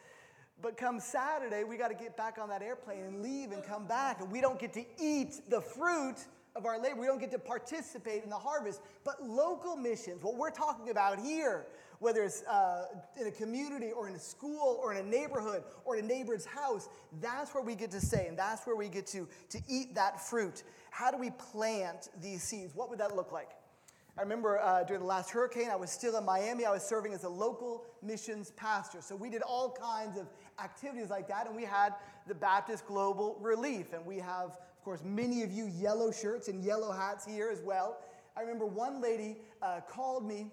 But 0.61 0.77
come 0.77 0.99
Saturday, 0.99 1.63
we 1.63 1.77
got 1.77 1.87
to 1.87 1.95
get 1.95 2.17
back 2.17 2.37
on 2.39 2.49
that 2.49 2.61
airplane 2.61 3.05
and 3.05 3.23
leave 3.23 3.51
and 3.51 3.63
come 3.63 3.87
back. 3.87 4.21
And 4.21 4.31
we 4.31 4.41
don't 4.41 4.59
get 4.59 4.73
to 4.73 4.85
eat 5.01 5.49
the 5.49 5.61
fruit 5.61 6.17
of 6.55 6.65
our 6.65 6.79
labor. 6.79 6.99
We 6.99 7.07
don't 7.07 7.19
get 7.19 7.31
to 7.31 7.39
participate 7.39 8.23
in 8.23 8.29
the 8.29 8.37
harvest. 8.37 8.81
But 9.03 9.23
local 9.23 9.75
missions, 9.75 10.21
what 10.23 10.35
we're 10.35 10.51
talking 10.51 10.89
about 10.89 11.19
here, 11.19 11.65
whether 12.01 12.23
it's 12.23 12.43
uh, 12.47 12.87
in 13.19 13.27
a 13.27 13.31
community 13.31 13.91
or 13.91 14.09
in 14.09 14.15
a 14.15 14.19
school 14.19 14.79
or 14.83 14.91
in 14.91 15.05
a 15.05 15.07
neighborhood 15.07 15.63
or 15.85 15.95
in 15.95 16.03
a 16.03 16.07
neighbor's 16.07 16.45
house, 16.45 16.89
that's 17.21 17.53
where 17.53 17.63
we 17.63 17.75
get 17.75 17.91
to 17.91 18.01
stay 18.01 18.25
and 18.27 18.37
that's 18.37 18.65
where 18.65 18.75
we 18.75 18.89
get 18.89 19.05
to, 19.05 19.27
to 19.49 19.59
eat 19.69 19.93
that 19.93 20.19
fruit. 20.19 20.63
How 20.89 21.11
do 21.11 21.17
we 21.17 21.29
plant 21.29 22.09
these 22.19 22.41
seeds? 22.41 22.73
What 22.75 22.89
would 22.89 22.97
that 22.97 23.15
look 23.15 23.31
like? 23.31 23.51
I 24.17 24.21
remember 24.21 24.59
uh, 24.59 24.83
during 24.83 25.03
the 25.03 25.07
last 25.07 25.29
hurricane, 25.29 25.69
I 25.71 25.75
was 25.75 25.91
still 25.91 26.17
in 26.17 26.25
Miami. 26.25 26.65
I 26.65 26.71
was 26.71 26.81
serving 26.81 27.13
as 27.13 27.23
a 27.23 27.29
local 27.29 27.85
missions 28.01 28.51
pastor. 28.57 28.99
So 29.01 29.15
we 29.15 29.29
did 29.29 29.43
all 29.43 29.69
kinds 29.79 30.17
of 30.17 30.27
activities 30.61 31.11
like 31.11 31.27
that, 31.27 31.45
and 31.45 31.55
we 31.55 31.63
had 31.63 31.93
the 32.27 32.35
Baptist 32.35 32.87
Global 32.87 33.37
Relief. 33.39 33.93
And 33.93 34.03
we 34.05 34.17
have, 34.17 34.49
of 34.49 34.83
course, 34.83 35.01
many 35.05 35.43
of 35.43 35.51
you 35.51 35.67
yellow 35.67 36.11
shirts 36.11 36.47
and 36.47 36.63
yellow 36.63 36.91
hats 36.91 37.25
here 37.25 37.49
as 37.49 37.61
well. 37.61 37.99
I 38.35 38.41
remember 38.41 38.65
one 38.65 39.01
lady 39.01 39.37
uh, 39.61 39.81
called 39.87 40.25
me 40.27 40.51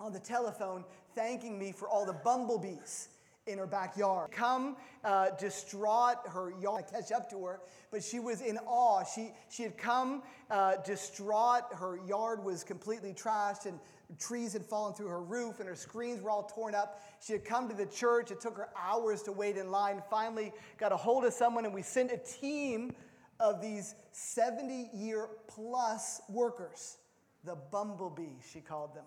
on 0.00 0.12
the 0.12 0.20
telephone 0.20 0.84
thanking 1.14 1.58
me 1.58 1.72
for 1.72 1.88
all 1.88 2.04
the 2.04 2.12
bumblebees 2.12 3.08
in 3.46 3.58
her 3.58 3.66
backyard. 3.66 4.30
Come 4.30 4.76
uh, 5.04 5.30
distraught, 5.38 6.16
her 6.26 6.52
yard 6.60 6.84
catch 6.90 7.12
up 7.12 7.28
to 7.30 7.44
her, 7.44 7.60
but 7.90 8.02
she 8.02 8.18
was 8.18 8.40
in 8.40 8.58
awe. 8.66 9.04
She, 9.04 9.32
she 9.50 9.62
had 9.62 9.76
come 9.76 10.22
uh, 10.50 10.76
distraught, 10.84 11.64
her 11.74 11.98
yard 12.06 12.42
was 12.42 12.64
completely 12.64 13.12
trashed, 13.12 13.66
and 13.66 13.78
trees 14.18 14.52
had 14.52 14.64
fallen 14.64 14.94
through 14.94 15.08
her 15.08 15.22
roof, 15.22 15.60
and 15.60 15.68
her 15.68 15.74
screens 15.74 16.22
were 16.22 16.30
all 16.30 16.44
torn 16.44 16.74
up. 16.74 17.02
She 17.20 17.32
had 17.32 17.44
come 17.44 17.68
to 17.68 17.74
the 17.74 17.86
church. 17.86 18.30
It 18.30 18.40
took 18.40 18.56
her 18.56 18.68
hours 18.78 19.22
to 19.24 19.32
wait 19.32 19.56
in 19.56 19.70
line. 19.70 20.02
Finally, 20.10 20.52
got 20.78 20.92
a 20.92 20.96
hold 20.96 21.24
of 21.24 21.32
someone, 21.32 21.64
and 21.64 21.74
we 21.74 21.82
sent 21.82 22.12
a 22.12 22.18
team 22.18 22.92
of 23.40 23.60
these 23.60 23.94
70 24.12 24.90
year 24.94 25.28
plus 25.48 26.22
workers, 26.28 26.98
the 27.44 27.56
bumblebee, 27.56 28.40
she 28.50 28.60
called 28.60 28.94
them 28.94 29.04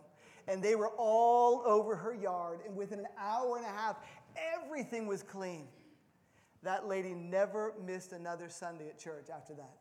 and 0.48 0.64
they 0.64 0.76
were 0.76 0.92
all 0.98 1.64
over 1.66 1.96
her 1.96 2.14
yard. 2.14 2.60
And 2.66 2.76
within 2.76 3.00
an 3.00 3.08
hour 3.20 3.58
and 3.58 3.66
a 3.66 3.70
half, 3.70 3.98
everything 4.64 5.08
was 5.08 5.24
clean. 5.24 5.68
That 6.64 6.88
lady 6.88 7.14
never 7.14 7.74
missed 7.86 8.14
another 8.14 8.50
Sunday 8.50 8.88
at 8.90 9.00
church 9.00 9.28
after 9.34 9.54
that. 9.56 9.78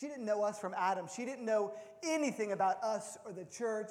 She 0.00 0.06
didn't 0.06 0.24
know 0.24 0.42
us 0.42 0.58
from 0.58 0.74
Adam. 0.76 1.06
She 1.14 1.24
didn't 1.24 1.44
know 1.44 1.74
anything 2.04 2.52
about 2.52 2.82
us 2.82 3.18
or 3.24 3.32
the 3.32 3.44
church 3.44 3.90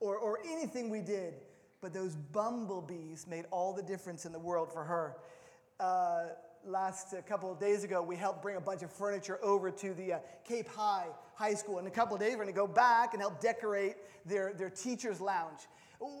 or, 0.00 0.16
or 0.16 0.38
anything 0.46 0.90
we 0.90 1.00
did. 1.00 1.34
But 1.80 1.92
those 1.92 2.16
bumblebees 2.16 3.26
made 3.26 3.44
all 3.50 3.72
the 3.72 3.82
difference 3.82 4.24
in 4.24 4.32
the 4.32 4.38
world 4.38 4.72
for 4.72 4.84
her. 4.84 5.16
Uh, 5.78 6.34
last 6.66 7.14
uh, 7.14 7.22
couple 7.22 7.50
of 7.50 7.58
days 7.58 7.84
ago, 7.84 8.02
we 8.02 8.16
helped 8.16 8.42
bring 8.42 8.56
a 8.56 8.60
bunch 8.60 8.82
of 8.82 8.90
furniture 8.90 9.38
over 9.42 9.70
to 9.70 9.94
the 9.94 10.14
uh, 10.14 10.18
Cape 10.44 10.68
High 10.68 11.06
High 11.34 11.54
School. 11.54 11.78
In 11.78 11.86
a 11.86 11.90
couple 11.90 12.14
of 12.14 12.20
days, 12.20 12.32
we're 12.32 12.44
going 12.44 12.48
to 12.48 12.52
go 12.52 12.66
back 12.66 13.14
and 13.14 13.22
help 13.22 13.40
decorate 13.40 13.96
their, 14.26 14.52
their 14.52 14.70
teacher's 14.70 15.20
lounge. 15.20 15.60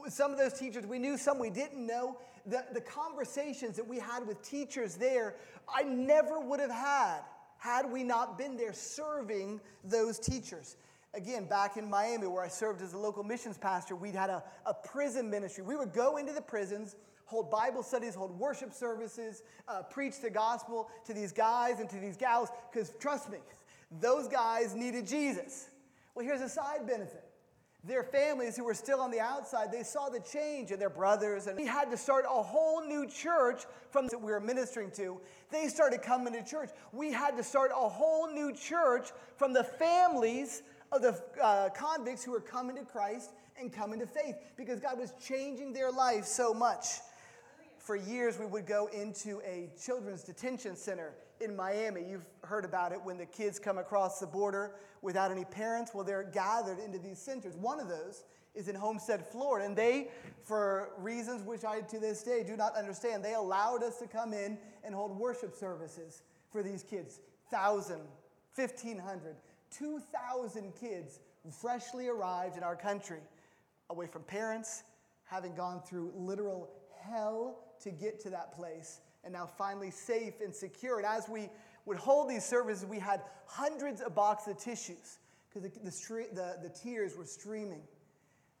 Some 0.08 0.32
of 0.32 0.38
those 0.38 0.54
teachers 0.54 0.86
we 0.86 0.98
knew, 0.98 1.16
some 1.16 1.38
we 1.38 1.50
didn't 1.50 1.86
know. 1.86 2.18
The, 2.46 2.64
the 2.72 2.80
conversations 2.80 3.76
that 3.76 3.86
we 3.86 3.98
had 3.98 4.26
with 4.26 4.42
teachers 4.42 4.96
there, 4.96 5.36
I 5.72 5.82
never 5.82 6.40
would 6.40 6.60
have 6.60 6.70
had 6.70 7.20
had 7.58 7.90
we 7.90 8.02
not 8.02 8.38
been 8.38 8.56
there 8.56 8.72
serving 8.72 9.60
those 9.84 10.18
teachers. 10.18 10.76
Again, 11.14 11.46
back 11.46 11.76
in 11.76 11.88
Miami, 11.88 12.26
where 12.26 12.42
I 12.42 12.48
served 12.48 12.82
as 12.82 12.92
a 12.92 12.98
local 12.98 13.24
missions 13.24 13.58
pastor, 13.58 13.96
we'd 13.96 14.14
had 14.14 14.30
a, 14.30 14.42
a 14.66 14.74
prison 14.74 15.30
ministry. 15.30 15.64
We 15.64 15.74
would 15.74 15.92
go 15.92 16.16
into 16.16 16.32
the 16.32 16.40
prisons 16.40 16.96
hold 17.28 17.50
Bible 17.50 17.82
studies, 17.82 18.14
hold 18.14 18.38
worship 18.38 18.72
services, 18.72 19.42
uh, 19.68 19.82
preach 19.82 20.20
the 20.20 20.30
gospel 20.30 20.88
to 21.04 21.12
these 21.12 21.30
guys 21.30 21.78
and 21.78 21.88
to 21.90 21.96
these 21.96 22.16
gals, 22.16 22.48
because 22.72 22.92
trust 22.98 23.30
me, 23.30 23.38
those 24.00 24.28
guys 24.28 24.74
needed 24.74 25.06
Jesus. 25.06 25.68
Well, 26.14 26.24
here's 26.24 26.40
a 26.40 26.48
side 26.48 26.86
benefit. 26.86 27.24
Their 27.84 28.02
families 28.02 28.56
who 28.56 28.64
were 28.64 28.74
still 28.74 29.00
on 29.00 29.10
the 29.10 29.20
outside, 29.20 29.70
they 29.70 29.82
saw 29.82 30.08
the 30.08 30.20
change 30.20 30.72
in 30.72 30.78
their 30.78 30.90
brothers, 30.90 31.46
and 31.46 31.56
we 31.56 31.66
had 31.66 31.90
to 31.90 31.98
start 31.98 32.24
a 32.28 32.42
whole 32.42 32.82
new 32.84 33.06
church 33.06 33.62
from 33.90 34.08
that 34.08 34.20
we 34.20 34.32
were 34.32 34.40
ministering 34.40 34.90
to. 34.92 35.20
They 35.50 35.68
started 35.68 36.02
coming 36.02 36.32
to 36.32 36.42
church. 36.42 36.70
We 36.92 37.12
had 37.12 37.36
to 37.36 37.44
start 37.44 37.70
a 37.76 37.88
whole 37.88 38.32
new 38.32 38.54
church 38.54 39.10
from 39.36 39.52
the 39.52 39.64
families 39.64 40.62
of 40.92 41.02
the 41.02 41.22
uh, 41.42 41.68
convicts 41.68 42.24
who 42.24 42.32
were 42.32 42.40
coming 42.40 42.76
to 42.76 42.84
Christ 42.84 43.32
and 43.60 43.72
coming 43.72 44.00
to 44.00 44.06
faith 44.06 44.36
because 44.56 44.80
God 44.80 44.98
was 44.98 45.12
changing 45.22 45.72
their 45.72 45.90
life 45.90 46.24
so 46.24 46.54
much 46.54 46.84
for 47.88 47.96
years, 47.96 48.38
we 48.38 48.44
would 48.44 48.66
go 48.66 48.86
into 48.88 49.40
a 49.46 49.70
children's 49.82 50.22
detention 50.22 50.76
center 50.76 51.14
in 51.40 51.56
Miami. 51.56 52.02
You've 52.06 52.26
heard 52.44 52.66
about 52.66 52.92
it 52.92 53.02
when 53.02 53.16
the 53.16 53.24
kids 53.24 53.58
come 53.58 53.78
across 53.78 54.20
the 54.20 54.26
border 54.26 54.72
without 55.00 55.30
any 55.30 55.46
parents. 55.46 55.92
Well, 55.94 56.04
they're 56.04 56.22
gathered 56.22 56.80
into 56.80 56.98
these 56.98 57.18
centers. 57.18 57.56
One 57.56 57.80
of 57.80 57.88
those 57.88 58.24
is 58.54 58.68
in 58.68 58.74
Homestead, 58.74 59.24
Florida. 59.32 59.64
And 59.64 59.74
they, 59.74 60.08
for 60.44 60.90
reasons 60.98 61.42
which 61.42 61.64
I 61.64 61.80
to 61.80 61.98
this 61.98 62.22
day 62.22 62.44
do 62.46 62.58
not 62.58 62.76
understand, 62.76 63.24
they 63.24 63.32
allowed 63.32 63.82
us 63.82 63.96
to 64.00 64.06
come 64.06 64.34
in 64.34 64.58
and 64.84 64.94
hold 64.94 65.18
worship 65.18 65.54
services 65.56 66.20
for 66.52 66.62
these 66.62 66.82
kids. 66.82 67.20
1,000, 67.48 68.00
1,500, 68.54 69.34
2,000 69.70 70.74
kids 70.78 71.20
freshly 71.58 72.08
arrived 72.08 72.58
in 72.58 72.62
our 72.62 72.76
country, 72.76 73.20
away 73.88 74.06
from 74.06 74.24
parents, 74.24 74.82
having 75.24 75.54
gone 75.54 75.80
through 75.80 76.12
literal 76.14 76.68
hell 77.00 77.64
to 77.82 77.90
get 77.90 78.20
to 78.20 78.30
that 78.30 78.52
place 78.54 79.00
and 79.24 79.32
now 79.32 79.46
finally 79.46 79.90
safe 79.90 80.34
and 80.42 80.54
secure. 80.54 80.98
And 80.98 81.06
as 81.06 81.28
we 81.28 81.48
would 81.86 81.96
hold 81.96 82.28
these 82.28 82.44
services, 82.44 82.86
we 82.86 82.98
had 82.98 83.22
hundreds 83.46 84.00
of 84.00 84.14
boxes 84.14 84.52
of 84.52 84.58
tissues 84.58 85.18
because 85.48 85.70
the, 85.70 85.78
the, 85.80 86.26
the, 86.34 86.68
the, 86.68 86.68
tears 86.68 87.16
were 87.16 87.24
streaming. 87.24 87.82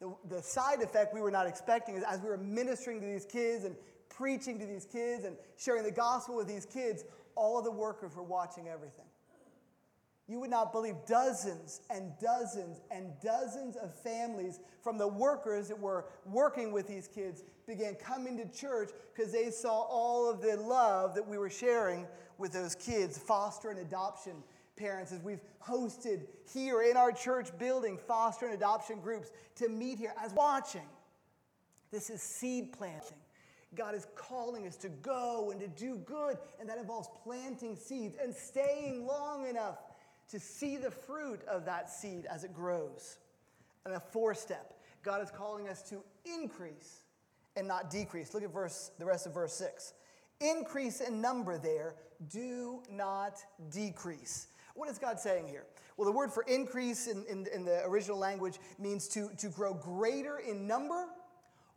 The, 0.00 0.14
the 0.28 0.42
side 0.42 0.80
effect 0.80 1.14
we 1.14 1.20
were 1.20 1.30
not 1.30 1.46
expecting 1.46 1.96
is 1.96 2.04
as 2.08 2.20
we 2.20 2.28
were 2.28 2.38
ministering 2.38 3.00
to 3.00 3.06
these 3.06 3.24
kids 3.24 3.64
and 3.64 3.76
preaching 4.08 4.58
to 4.58 4.66
these 4.66 4.84
kids 4.84 5.24
and 5.24 5.36
sharing 5.56 5.84
the 5.84 5.90
gospel 5.90 6.36
with 6.36 6.48
these 6.48 6.64
kids, 6.64 7.04
all 7.34 7.58
of 7.58 7.64
the 7.64 7.70
workers 7.70 8.16
were 8.16 8.22
watching 8.22 8.68
everything. 8.68 9.07
You 10.28 10.40
would 10.40 10.50
not 10.50 10.72
believe 10.72 10.94
dozens 11.06 11.80
and 11.88 12.12
dozens 12.20 12.82
and 12.90 13.12
dozens 13.22 13.76
of 13.76 13.94
families 13.94 14.60
from 14.82 14.98
the 14.98 15.08
workers 15.08 15.68
that 15.68 15.80
were 15.80 16.04
working 16.26 16.70
with 16.70 16.86
these 16.86 17.08
kids 17.08 17.42
began 17.66 17.94
coming 17.94 18.36
to 18.36 18.46
church 18.46 18.90
because 19.14 19.32
they 19.32 19.50
saw 19.50 19.70
all 19.70 20.30
of 20.30 20.42
the 20.42 20.56
love 20.56 21.14
that 21.14 21.26
we 21.26 21.38
were 21.38 21.48
sharing 21.48 22.06
with 22.36 22.52
those 22.52 22.74
kids. 22.74 23.16
Foster 23.16 23.70
and 23.70 23.78
adoption 23.78 24.42
parents 24.76 25.12
as 25.12 25.22
we've 25.22 25.40
hosted 25.66 26.26
here 26.52 26.82
in 26.82 26.96
our 26.96 27.10
church 27.10 27.48
building 27.58 27.98
foster 28.06 28.46
and 28.46 28.54
adoption 28.54 29.00
groups 29.00 29.30
to 29.56 29.68
meet 29.68 29.98
here 29.98 30.12
as 30.22 30.32
watching. 30.34 30.86
This 31.90 32.10
is 32.10 32.22
seed 32.22 32.72
planting. 32.72 33.16
God 33.74 33.94
is 33.94 34.06
calling 34.14 34.66
us 34.66 34.76
to 34.76 34.88
go 34.88 35.50
and 35.50 35.60
to 35.60 35.68
do 35.68 35.96
good, 35.98 36.38
and 36.58 36.68
that 36.68 36.78
involves 36.78 37.08
planting 37.22 37.76
seeds 37.76 38.16
and 38.22 38.34
staying 38.34 39.06
long 39.06 39.46
enough 39.46 39.76
to 40.30 40.38
see 40.38 40.76
the 40.76 40.90
fruit 40.90 41.40
of 41.48 41.64
that 41.64 41.90
seed 41.90 42.26
as 42.26 42.44
it 42.44 42.52
grows. 42.52 43.18
And 43.84 43.94
a 43.94 44.00
four 44.00 44.34
step, 44.34 44.74
God 45.02 45.22
is 45.22 45.30
calling 45.30 45.68
us 45.68 45.82
to 45.90 46.02
increase 46.24 47.02
and 47.56 47.66
not 47.66 47.90
decrease. 47.90 48.34
Look 48.34 48.42
at 48.42 48.52
verse, 48.52 48.90
the 48.98 49.04
rest 49.04 49.26
of 49.26 49.34
verse 49.34 49.54
6. 49.54 49.94
Increase 50.40 51.00
in 51.00 51.20
number 51.20 51.58
there, 51.58 51.94
do 52.30 52.82
not 52.90 53.38
decrease. 53.70 54.48
What 54.74 54.88
is 54.88 54.98
God 54.98 55.18
saying 55.18 55.48
here? 55.48 55.64
Well, 55.96 56.06
the 56.06 56.12
word 56.12 56.32
for 56.32 56.44
increase 56.44 57.08
in, 57.08 57.24
in, 57.28 57.46
in 57.52 57.64
the 57.64 57.84
original 57.84 58.18
language 58.18 58.58
means 58.78 59.08
to, 59.08 59.30
to 59.38 59.48
grow 59.48 59.74
greater 59.74 60.38
in 60.38 60.66
number 60.66 61.06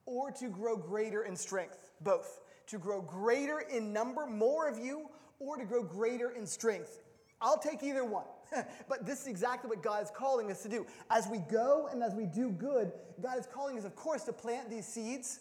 or 0.06 0.30
to 0.32 0.50
grow 0.50 0.78
greater 0.78 1.24
in 1.24 1.36
strength. 1.36 1.90
Both. 2.02 2.42
To 2.68 2.78
grow 2.78 3.02
greater 3.02 3.62
in 3.62 3.92
number, 3.92 4.28
more 4.28 4.68
of 4.68 4.78
you, 4.78 5.10
or 5.40 5.58
to 5.58 5.66
grow 5.66 5.82
greater 5.82 6.30
in 6.30 6.46
strength. 6.46 7.02
I'll 7.42 7.58
take 7.58 7.82
either 7.82 8.06
one. 8.06 8.26
but 8.90 9.06
this 9.06 9.22
is 9.22 9.28
exactly 9.28 9.70
what 9.70 9.82
God 9.82 10.04
is 10.04 10.12
calling 10.16 10.52
us 10.52 10.62
to 10.64 10.70
do. 10.70 10.86
As 11.10 11.28
we 11.28 11.40
go 11.40 11.90
and 11.92 12.04
as 12.04 12.14
we 12.14 12.26
do 12.26 12.50
good, 12.52 12.92
God 13.22 13.38
is 13.40 13.48
calling 13.48 13.78
us, 13.78 13.86
of 13.86 13.96
course, 13.96 14.24
to 14.24 14.34
plant 14.34 14.70
these 14.70 14.86
seeds. 14.86 15.40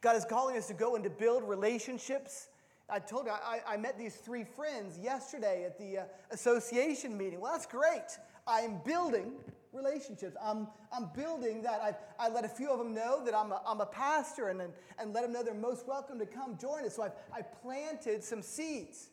God 0.00 0.16
is 0.16 0.24
calling 0.24 0.56
us 0.56 0.66
to 0.68 0.74
go 0.74 0.96
and 0.96 1.04
to 1.04 1.10
build 1.10 1.42
relationships. 1.44 2.48
I 2.90 2.98
told 2.98 3.26
you, 3.26 3.32
I, 3.32 3.60
I 3.66 3.76
met 3.76 3.96
these 3.98 4.16
three 4.16 4.44
friends 4.44 4.98
yesterday 4.98 5.64
at 5.64 5.78
the 5.78 5.98
uh, 5.98 6.04
association 6.30 7.16
meeting. 7.16 7.40
Well, 7.40 7.52
that's 7.52 7.66
great. 7.66 8.18
I'm 8.46 8.80
building 8.84 9.32
relationships. 9.72 10.36
I'm, 10.42 10.68
I'm 10.92 11.08
building 11.16 11.62
that. 11.62 11.80
I, 11.80 12.26
I 12.26 12.28
let 12.28 12.44
a 12.44 12.48
few 12.48 12.70
of 12.70 12.78
them 12.78 12.94
know 12.94 13.24
that 13.24 13.34
I'm 13.34 13.52
a, 13.52 13.62
I'm 13.66 13.80
a 13.80 13.86
pastor 13.86 14.48
and, 14.48 14.60
and, 14.60 14.72
and 14.98 15.14
let 15.14 15.22
them 15.22 15.32
know 15.32 15.42
they're 15.42 15.54
most 15.54 15.86
welcome 15.88 16.18
to 16.18 16.26
come 16.26 16.58
join 16.58 16.84
us. 16.84 16.96
So 16.96 17.04
I've, 17.04 17.12
I 17.32 17.40
planted 17.40 18.22
some 18.22 18.42
seeds. 18.42 19.08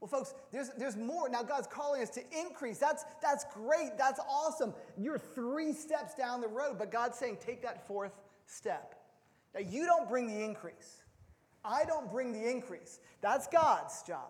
Well, 0.00 0.08
folks, 0.08 0.34
there's, 0.52 0.70
there's 0.78 0.96
more. 0.96 1.28
Now, 1.28 1.42
God's 1.42 1.66
calling 1.66 2.02
us 2.02 2.10
to 2.10 2.22
increase. 2.38 2.78
That's, 2.78 3.04
that's 3.20 3.44
great. 3.52 3.98
That's 3.98 4.20
awesome. 4.30 4.72
You're 4.96 5.18
three 5.18 5.72
steps 5.72 6.14
down 6.14 6.40
the 6.40 6.48
road, 6.48 6.76
but 6.78 6.92
God's 6.92 7.18
saying, 7.18 7.38
take 7.40 7.62
that 7.62 7.86
fourth 7.86 8.12
step. 8.46 8.94
Now, 9.54 9.60
you 9.60 9.86
don't 9.86 10.08
bring 10.08 10.28
the 10.28 10.44
increase. 10.44 11.02
I 11.64 11.84
don't 11.84 12.10
bring 12.10 12.32
the 12.32 12.48
increase. 12.48 13.00
That's 13.20 13.48
God's 13.48 14.02
job. 14.02 14.28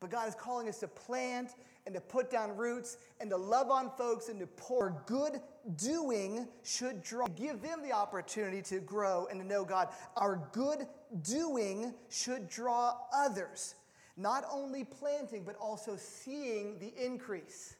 But 0.00 0.10
God 0.10 0.28
is 0.28 0.34
calling 0.34 0.68
us 0.68 0.80
to 0.80 0.88
plant 0.88 1.50
and 1.86 1.94
to 1.94 2.00
put 2.00 2.30
down 2.30 2.56
roots 2.56 2.96
and 3.20 3.28
to 3.30 3.36
love 3.36 3.70
on 3.70 3.90
folks 3.96 4.28
and 4.30 4.40
to 4.40 4.46
pour 4.46 5.02
good 5.06 5.40
doing 5.76 6.48
should 6.62 7.02
draw 7.02 7.26
give 7.36 7.60
them 7.60 7.82
the 7.82 7.92
opportunity 7.92 8.62
to 8.62 8.80
grow 8.80 9.26
and 9.30 9.40
to 9.40 9.46
know 9.46 9.64
God. 9.64 9.88
Our 10.16 10.48
good 10.52 10.86
doing 11.22 11.92
should 12.08 12.48
draw 12.48 12.96
others 13.14 13.74
not 14.16 14.44
only 14.50 14.84
planting, 14.84 15.42
but 15.44 15.56
also 15.56 15.96
seeing 15.96 16.78
the 16.78 16.92
increase. 17.02 17.76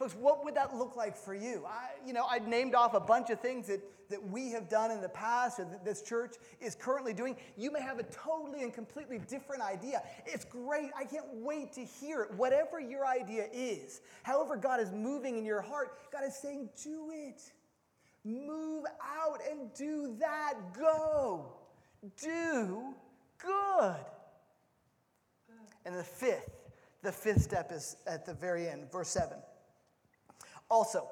Folks, 0.00 0.14
what 0.14 0.44
would 0.46 0.54
that 0.54 0.74
look 0.74 0.96
like 0.96 1.14
for 1.14 1.34
you? 1.34 1.66
I, 1.68 1.90
you 2.06 2.14
know, 2.14 2.24
I 2.26 2.38
named 2.38 2.74
off 2.74 2.94
a 2.94 3.00
bunch 3.00 3.28
of 3.28 3.38
things 3.40 3.66
that, 3.66 3.82
that 4.08 4.30
we 4.30 4.50
have 4.52 4.66
done 4.66 4.90
in 4.90 5.02
the 5.02 5.10
past 5.10 5.60
or 5.60 5.64
that 5.64 5.84
this 5.84 6.00
church 6.00 6.36
is 6.58 6.74
currently 6.74 7.12
doing. 7.12 7.36
You 7.58 7.70
may 7.70 7.82
have 7.82 7.98
a 7.98 8.04
totally 8.04 8.62
and 8.62 8.72
completely 8.72 9.18
different 9.18 9.60
idea. 9.60 10.02
It's 10.24 10.46
great. 10.46 10.90
I 10.98 11.04
can't 11.04 11.26
wait 11.34 11.74
to 11.74 11.84
hear 11.84 12.22
it. 12.22 12.32
Whatever 12.34 12.80
your 12.80 13.06
idea 13.06 13.48
is, 13.52 14.00
however 14.22 14.56
God 14.56 14.80
is 14.80 14.90
moving 14.90 15.36
in 15.36 15.44
your 15.44 15.60
heart, 15.60 15.98
God 16.10 16.24
is 16.26 16.34
saying, 16.34 16.70
do 16.82 17.10
it. 17.12 17.42
Move 18.24 18.84
out 19.02 19.40
and 19.50 19.70
do 19.74 20.16
that. 20.18 20.54
Go. 20.78 21.52
Do 22.22 22.94
good. 23.36 23.96
And 25.84 25.96
the 25.96 26.04
fifth, 26.04 26.50
the 27.02 27.12
fifth 27.12 27.42
step 27.42 27.72
is 27.72 27.96
at 28.06 28.26
the 28.26 28.34
very 28.34 28.68
end, 28.68 28.90
verse 28.90 29.08
7. 29.08 29.36
Also, 30.70 31.08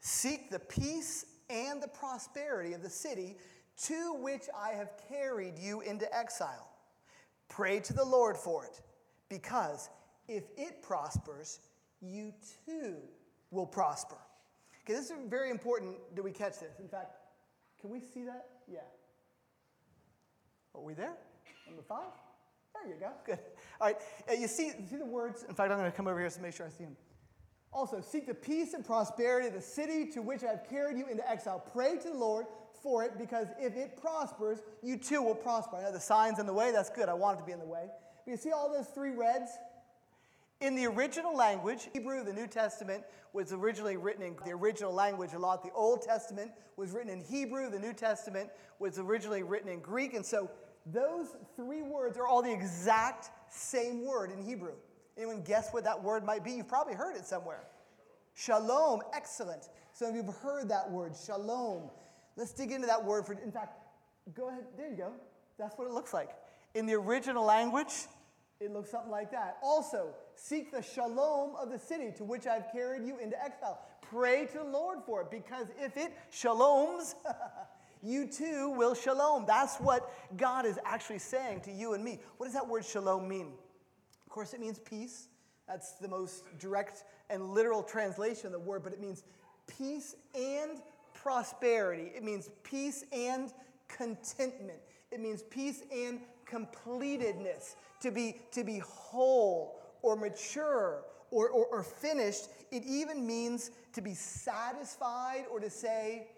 seek 0.00 0.50
the 0.50 0.58
peace 0.58 1.24
and 1.48 1.82
the 1.82 1.88
prosperity 1.88 2.72
of 2.72 2.82
the 2.82 2.90
city 2.90 3.36
to 3.84 4.14
which 4.14 4.44
I 4.56 4.70
have 4.70 4.90
carried 5.08 5.58
you 5.58 5.80
into 5.80 6.12
exile. 6.16 6.68
Pray 7.48 7.80
to 7.80 7.92
the 7.92 8.04
Lord 8.04 8.36
for 8.36 8.64
it, 8.64 8.80
because 9.28 9.88
if 10.28 10.44
it 10.56 10.82
prospers, 10.82 11.60
you 12.00 12.32
too 12.66 12.96
will 13.50 13.66
prosper. 13.66 14.16
Okay, 14.84 14.94
this 14.94 15.10
is 15.10 15.16
very 15.28 15.50
important 15.50 15.96
that 16.14 16.22
we 16.22 16.30
catch 16.30 16.60
this. 16.60 16.78
In 16.78 16.88
fact, 16.88 17.16
can 17.80 17.90
we 17.90 18.00
see 18.00 18.24
that? 18.24 18.46
Yeah. 18.70 18.80
Are 20.74 20.80
we 20.80 20.94
there? 20.94 21.16
Number 21.66 21.82
five? 21.82 22.12
There 22.74 22.92
you 22.92 22.98
go. 23.00 23.10
Good. 23.24 23.38
All 23.80 23.88
right. 23.88 23.96
Uh, 24.28 24.34
you 24.34 24.48
see, 24.48 24.72
see 24.88 24.96
the 24.96 25.04
words? 25.04 25.44
In 25.48 25.54
fact, 25.54 25.70
I'm 25.70 25.78
going 25.78 25.90
to 25.90 25.96
come 25.96 26.06
over 26.06 26.18
here 26.18 26.30
to 26.30 26.40
make 26.40 26.54
sure 26.54 26.66
I 26.66 26.70
see 26.70 26.84
them. 26.84 26.96
Also, 27.72 28.00
seek 28.00 28.26
the 28.26 28.34
peace 28.34 28.74
and 28.74 28.84
prosperity 28.84 29.46
of 29.48 29.54
the 29.54 29.60
city 29.60 30.06
to 30.12 30.22
which 30.22 30.42
I 30.42 30.48
have 30.48 30.68
carried 30.68 30.98
you 30.98 31.06
into 31.06 31.28
exile. 31.28 31.64
Pray 31.72 31.96
to 31.98 32.08
the 32.08 32.16
Lord 32.16 32.46
for 32.82 33.04
it, 33.04 33.18
because 33.18 33.48
if 33.60 33.76
it 33.76 34.00
prospers, 34.00 34.58
you 34.82 34.96
too 34.96 35.22
will 35.22 35.34
prosper. 35.34 35.76
I 35.76 35.82
know 35.82 35.92
the 35.92 36.00
sign's 36.00 36.38
in 36.38 36.46
the 36.46 36.52
way. 36.54 36.72
That's 36.72 36.90
good. 36.90 37.08
I 37.08 37.14
want 37.14 37.36
it 37.36 37.40
to 37.40 37.46
be 37.46 37.52
in 37.52 37.58
the 37.58 37.66
way. 37.66 37.86
But 38.24 38.30
you 38.30 38.36
see 38.36 38.52
all 38.52 38.72
those 38.72 38.86
three 38.86 39.10
reds? 39.10 39.50
In 40.60 40.74
the 40.74 40.86
original 40.86 41.34
language, 41.34 41.88
Hebrew, 41.92 42.24
the 42.24 42.32
New 42.32 42.46
Testament 42.46 43.04
was 43.32 43.52
originally 43.52 43.96
written 43.96 44.22
in 44.22 44.36
the 44.44 44.52
original 44.52 44.92
language 44.92 45.32
a 45.32 45.38
lot. 45.38 45.62
The 45.62 45.72
Old 45.72 46.02
Testament 46.02 46.50
was 46.76 46.90
written 46.90 47.10
in 47.10 47.22
Hebrew. 47.22 47.70
The 47.70 47.78
New 47.78 47.92
Testament 47.92 48.50
was 48.78 48.98
originally 48.98 49.42
written 49.42 49.70
in 49.70 49.80
Greek. 49.80 50.14
And 50.14 50.24
so 50.24 50.50
those 50.86 51.36
three 51.56 51.82
words 51.82 52.18
are 52.18 52.26
all 52.26 52.42
the 52.42 52.52
exact 52.52 53.30
same 53.48 54.04
word 54.04 54.30
in 54.30 54.42
Hebrew. 54.42 54.72
Anyone 55.16 55.42
guess 55.42 55.70
what 55.70 55.84
that 55.84 56.02
word 56.02 56.24
might 56.24 56.44
be? 56.44 56.52
You've 56.52 56.68
probably 56.68 56.94
heard 56.94 57.16
it 57.16 57.26
somewhere. 57.26 57.64
Shalom, 58.34 59.02
excellent. 59.12 59.68
Some 59.92 60.08
of 60.08 60.14
you 60.14 60.22
have 60.22 60.34
heard 60.36 60.68
that 60.70 60.90
word, 60.90 61.12
shalom. 61.26 61.90
Let's 62.36 62.52
dig 62.52 62.72
into 62.72 62.86
that 62.86 63.04
word 63.04 63.26
for, 63.26 63.34
in 63.34 63.52
fact, 63.52 63.76
go 64.34 64.48
ahead, 64.48 64.64
there 64.76 64.88
you 64.88 64.96
go. 64.96 65.12
That's 65.58 65.76
what 65.76 65.86
it 65.86 65.92
looks 65.92 66.14
like. 66.14 66.30
In 66.74 66.86
the 66.86 66.94
original 66.94 67.44
language, 67.44 68.06
it 68.60 68.72
looks 68.72 68.90
something 68.90 69.10
like 69.10 69.30
that. 69.32 69.58
Also, 69.62 70.14
seek 70.36 70.70
the 70.70 70.82
shalom 70.82 71.56
of 71.56 71.70
the 71.70 71.78
city 71.78 72.12
to 72.16 72.24
which 72.24 72.46
I've 72.46 72.70
carried 72.72 73.06
you 73.06 73.18
into 73.18 73.42
exile. 73.42 73.80
Pray 74.00 74.46
to 74.46 74.58
the 74.58 74.64
Lord 74.64 74.98
for 75.04 75.22
it, 75.22 75.30
because 75.30 75.66
if 75.78 75.96
it 75.96 76.12
shaloms, 76.32 77.14
you 78.02 78.26
too 78.26 78.70
will 78.70 78.94
shalom. 78.94 79.44
That's 79.46 79.76
what 79.76 80.12
God 80.36 80.66
is 80.66 80.78
actually 80.84 81.18
saying 81.18 81.60
to 81.62 81.72
you 81.72 81.94
and 81.94 82.02
me. 82.02 82.20
What 82.36 82.46
does 82.46 82.54
that 82.54 82.66
word 82.66 82.84
shalom 82.84 83.28
mean? 83.28 83.52
Of 84.26 84.32
course, 84.32 84.54
it 84.54 84.60
means 84.60 84.78
peace. 84.78 85.28
That's 85.68 85.92
the 85.92 86.08
most 86.08 86.44
direct 86.58 87.04
and 87.28 87.50
literal 87.50 87.82
translation 87.82 88.46
of 88.46 88.52
the 88.52 88.58
word, 88.58 88.82
but 88.82 88.92
it 88.92 89.00
means 89.00 89.24
peace 89.66 90.16
and 90.34 90.80
prosperity. 91.14 92.12
It 92.14 92.24
means 92.24 92.50
peace 92.64 93.04
and 93.12 93.52
contentment. 93.88 94.80
It 95.10 95.20
means 95.20 95.42
peace 95.42 95.82
and 95.92 96.20
completedness. 96.50 97.76
To 98.02 98.10
be, 98.10 98.40
to 98.52 98.64
be 98.64 98.78
whole 98.78 99.80
or 100.02 100.16
mature 100.16 101.02
or, 101.30 101.48
or, 101.50 101.66
or 101.66 101.82
finished. 101.82 102.48
It 102.70 102.82
even 102.84 103.26
means 103.26 103.70
to 103.92 104.00
be 104.00 104.14
satisfied 104.14 105.44
or 105.50 105.60
to 105.60 105.70
say, 105.70 106.28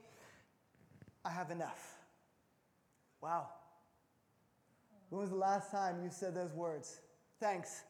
I 1.25 1.31
have 1.31 1.51
enough. 1.51 1.95
Wow. 3.21 3.49
When 5.11 5.21
was 5.21 5.31
the 5.31 5.37
last 5.37 5.71
time 5.71 6.03
you 6.03 6.11
said 6.11 6.35
those 6.35 6.53
words? 6.53 7.01
Thanks, 7.39 7.83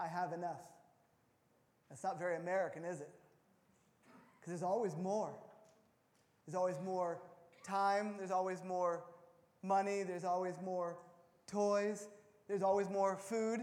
I 0.00 0.06
have 0.06 0.32
enough. 0.32 0.60
That's 1.88 2.02
not 2.02 2.18
very 2.18 2.36
American, 2.36 2.84
is 2.84 3.00
it? 3.00 3.08
Because 4.40 4.50
there's 4.50 4.62
always 4.62 4.96
more. 4.96 5.32
There's 6.46 6.56
always 6.56 6.76
more 6.84 7.20
time, 7.64 8.16
there's 8.18 8.30
always 8.30 8.62
more 8.64 9.04
money, 9.62 10.02
there's 10.02 10.24
always 10.24 10.54
more 10.62 10.98
toys, 11.46 12.08
there's 12.48 12.62
always 12.62 12.90
more 12.90 13.16
food. 13.16 13.60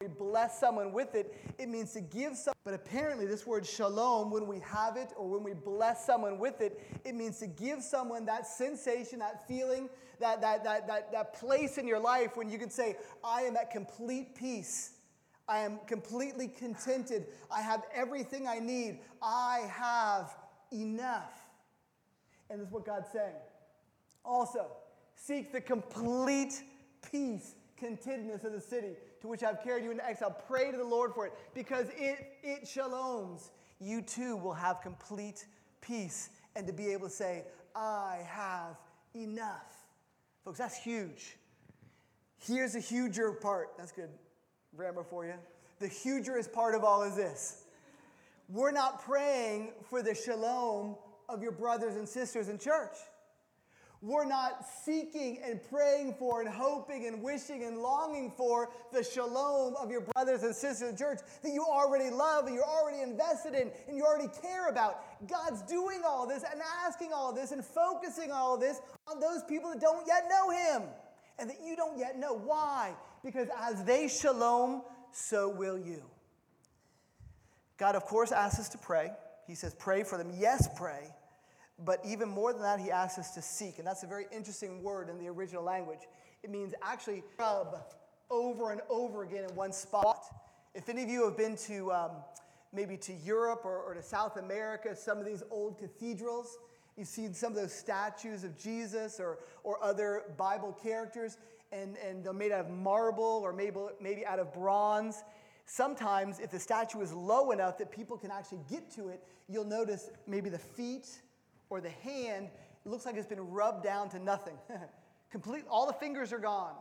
We 0.00 0.06
bless 0.06 0.60
someone 0.60 0.92
with 0.92 1.16
it, 1.16 1.34
it 1.58 1.68
means 1.68 1.92
to 1.94 2.00
give 2.00 2.36
some. 2.36 2.54
But 2.64 2.72
apparently, 2.72 3.26
this 3.26 3.44
word 3.44 3.66
shalom, 3.66 4.30
when 4.30 4.46
we 4.46 4.60
have 4.60 4.96
it 4.96 5.12
or 5.16 5.28
when 5.28 5.42
we 5.42 5.54
bless 5.54 6.06
someone 6.06 6.38
with 6.38 6.60
it, 6.60 6.80
it 7.04 7.16
means 7.16 7.40
to 7.40 7.48
give 7.48 7.82
someone 7.82 8.24
that 8.26 8.46
sensation, 8.46 9.18
that 9.18 9.48
feeling, 9.48 9.88
that, 10.20 10.40
that, 10.40 10.62
that, 10.62 10.86
that, 10.86 11.10
that 11.10 11.32
place 11.32 11.78
in 11.78 11.88
your 11.88 11.98
life 11.98 12.36
when 12.36 12.48
you 12.48 12.60
can 12.60 12.70
say, 12.70 12.96
I 13.24 13.42
am 13.42 13.56
at 13.56 13.72
complete 13.72 14.36
peace. 14.36 14.92
I 15.48 15.58
am 15.58 15.80
completely 15.88 16.46
contented. 16.46 17.26
I 17.50 17.60
have 17.60 17.82
everything 17.92 18.46
I 18.46 18.60
need. 18.60 19.00
I 19.20 19.68
have 19.68 20.36
enough. 20.72 21.40
And 22.50 22.60
this 22.60 22.68
is 22.68 22.72
what 22.72 22.86
God's 22.86 23.10
saying. 23.10 23.34
Also, 24.24 24.68
seek 25.16 25.50
the 25.50 25.60
complete 25.60 26.62
peace, 27.10 27.56
contentedness 27.78 28.44
of 28.44 28.52
the 28.52 28.60
city 28.60 28.94
to 29.20 29.28
which 29.28 29.42
I've 29.42 29.62
carried 29.62 29.84
you 29.84 29.90
into 29.90 30.06
exile. 30.06 30.36
Pray 30.46 30.70
to 30.70 30.76
the 30.76 30.84
Lord 30.84 31.12
for 31.14 31.26
it 31.26 31.32
because 31.54 31.86
it, 31.96 32.32
it 32.42 32.64
shaloms. 32.64 33.50
You 33.80 34.02
too 34.02 34.36
will 34.36 34.54
have 34.54 34.80
complete 34.80 35.46
peace 35.80 36.30
and 36.56 36.66
to 36.66 36.72
be 36.72 36.88
able 36.92 37.08
to 37.08 37.14
say, 37.14 37.44
I 37.74 38.18
have 38.26 38.76
enough. 39.14 39.86
Folks, 40.44 40.58
that's 40.58 40.76
huge. 40.76 41.36
Here's 42.38 42.74
a 42.74 42.80
huger 42.80 43.32
part. 43.32 43.70
That's 43.76 43.92
good 43.92 44.10
grammar 44.76 45.04
for 45.04 45.24
you. 45.24 45.34
The 45.80 45.88
hugest 45.88 46.52
part 46.52 46.74
of 46.74 46.84
all 46.84 47.02
is 47.02 47.16
this 47.16 47.64
we're 48.48 48.72
not 48.72 49.04
praying 49.04 49.72
for 49.90 50.02
the 50.02 50.14
shalom 50.14 50.96
of 51.28 51.42
your 51.42 51.52
brothers 51.52 51.96
and 51.96 52.08
sisters 52.08 52.48
in 52.48 52.58
church. 52.58 52.96
We're 54.00 54.26
not 54.26 54.64
seeking 54.84 55.40
and 55.44 55.60
praying 55.70 56.14
for 56.20 56.40
and 56.40 56.48
hoping 56.48 57.06
and 57.06 57.20
wishing 57.20 57.64
and 57.64 57.78
longing 57.78 58.32
for 58.36 58.70
the 58.92 59.02
shalom 59.02 59.74
of 59.74 59.90
your 59.90 60.02
brothers 60.02 60.44
and 60.44 60.54
sisters 60.54 60.90
in 60.90 60.96
church 60.96 61.18
that 61.42 61.52
you 61.52 61.64
already 61.64 62.08
love 62.08 62.46
and 62.46 62.54
you're 62.54 62.64
already 62.64 63.02
invested 63.02 63.54
in 63.54 63.72
and 63.88 63.96
you 63.96 64.04
already 64.04 64.28
care 64.40 64.68
about. 64.68 65.02
God's 65.28 65.62
doing 65.62 66.02
all 66.06 66.28
this 66.28 66.44
and 66.48 66.60
asking 66.86 67.12
all 67.12 67.32
this 67.32 67.50
and 67.50 67.64
focusing 67.64 68.30
all 68.30 68.56
this 68.56 68.80
on 69.08 69.18
those 69.18 69.42
people 69.48 69.70
that 69.70 69.80
don't 69.80 70.06
yet 70.06 70.26
know 70.30 70.50
Him 70.50 70.82
and 71.40 71.50
that 71.50 71.58
you 71.64 71.74
don't 71.74 71.98
yet 71.98 72.16
know. 72.16 72.34
Why? 72.34 72.94
Because 73.24 73.48
as 73.62 73.82
they 73.84 74.06
shalom, 74.06 74.82
so 75.10 75.48
will 75.48 75.78
you. 75.78 76.04
God, 77.78 77.96
of 77.96 78.04
course, 78.04 78.30
asks 78.30 78.60
us 78.60 78.68
to 78.70 78.78
pray. 78.78 79.10
He 79.46 79.54
says, 79.54 79.74
Pray 79.74 80.04
for 80.04 80.18
them. 80.18 80.30
Yes, 80.36 80.68
pray. 80.76 81.08
But 81.84 82.00
even 82.04 82.28
more 82.28 82.52
than 82.52 82.62
that, 82.62 82.80
he 82.80 82.90
asks 82.90 83.18
us 83.18 83.34
to 83.34 83.42
seek. 83.42 83.78
And 83.78 83.86
that's 83.86 84.02
a 84.02 84.06
very 84.06 84.26
interesting 84.32 84.82
word 84.82 85.08
in 85.08 85.18
the 85.18 85.28
original 85.28 85.62
language. 85.62 86.00
It 86.42 86.50
means 86.50 86.74
actually 86.82 87.22
rub 87.38 87.78
over 88.30 88.72
and 88.72 88.80
over 88.90 89.22
again 89.22 89.44
in 89.48 89.54
one 89.54 89.72
spot. 89.72 90.24
If 90.74 90.88
any 90.88 91.02
of 91.02 91.08
you 91.08 91.24
have 91.24 91.36
been 91.36 91.56
to 91.68 91.92
um, 91.92 92.10
maybe 92.72 92.96
to 92.98 93.12
Europe 93.12 93.62
or, 93.64 93.78
or 93.78 93.94
to 93.94 94.02
South 94.02 94.36
America, 94.36 94.94
some 94.94 95.18
of 95.18 95.24
these 95.24 95.42
old 95.50 95.78
cathedrals, 95.78 96.58
you've 96.96 97.08
seen 97.08 97.32
some 97.32 97.52
of 97.52 97.56
those 97.56 97.72
statues 97.72 98.44
of 98.44 98.58
Jesus 98.58 99.20
or, 99.20 99.38
or 99.62 99.82
other 99.82 100.24
Bible 100.36 100.76
characters, 100.82 101.38
and, 101.72 101.96
and 101.98 102.24
they're 102.24 102.32
made 102.32 102.52
out 102.52 102.60
of 102.60 102.70
marble 102.70 103.40
or 103.44 103.52
maybe, 103.52 103.76
maybe 104.00 104.26
out 104.26 104.38
of 104.38 104.52
bronze. 104.52 105.22
Sometimes, 105.64 106.40
if 106.40 106.50
the 106.50 106.58
statue 106.58 107.00
is 107.00 107.12
low 107.12 107.50
enough 107.50 107.78
that 107.78 107.90
people 107.90 108.16
can 108.16 108.30
actually 108.30 108.60
get 108.70 108.90
to 108.92 109.08
it, 109.08 109.22
you'll 109.48 109.64
notice 109.64 110.10
maybe 110.26 110.48
the 110.50 110.58
feet 110.58 111.06
or 111.70 111.80
the 111.80 111.90
hand, 111.90 112.48
looks 112.84 113.06
like 113.06 113.16
it's 113.16 113.26
been 113.26 113.50
rubbed 113.50 113.84
down 113.84 114.08
to 114.10 114.18
nothing. 114.18 114.56
Complete, 115.30 115.64
all 115.68 115.86
the 115.86 115.92
fingers 115.92 116.32
are 116.32 116.38
gone. 116.38 116.74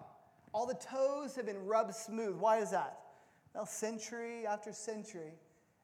All 0.54 0.65
the 0.65 0.76
toes 0.76 1.36
have 1.36 1.45
been 1.45 1.65
rubbed 1.65 1.93
smooth. 1.93 2.38
Why 2.38 2.60
is 2.60 2.71
that? 2.71 3.00
Well, 3.54 3.65
century 3.65 4.45
after 4.45 4.71
century 4.71 5.34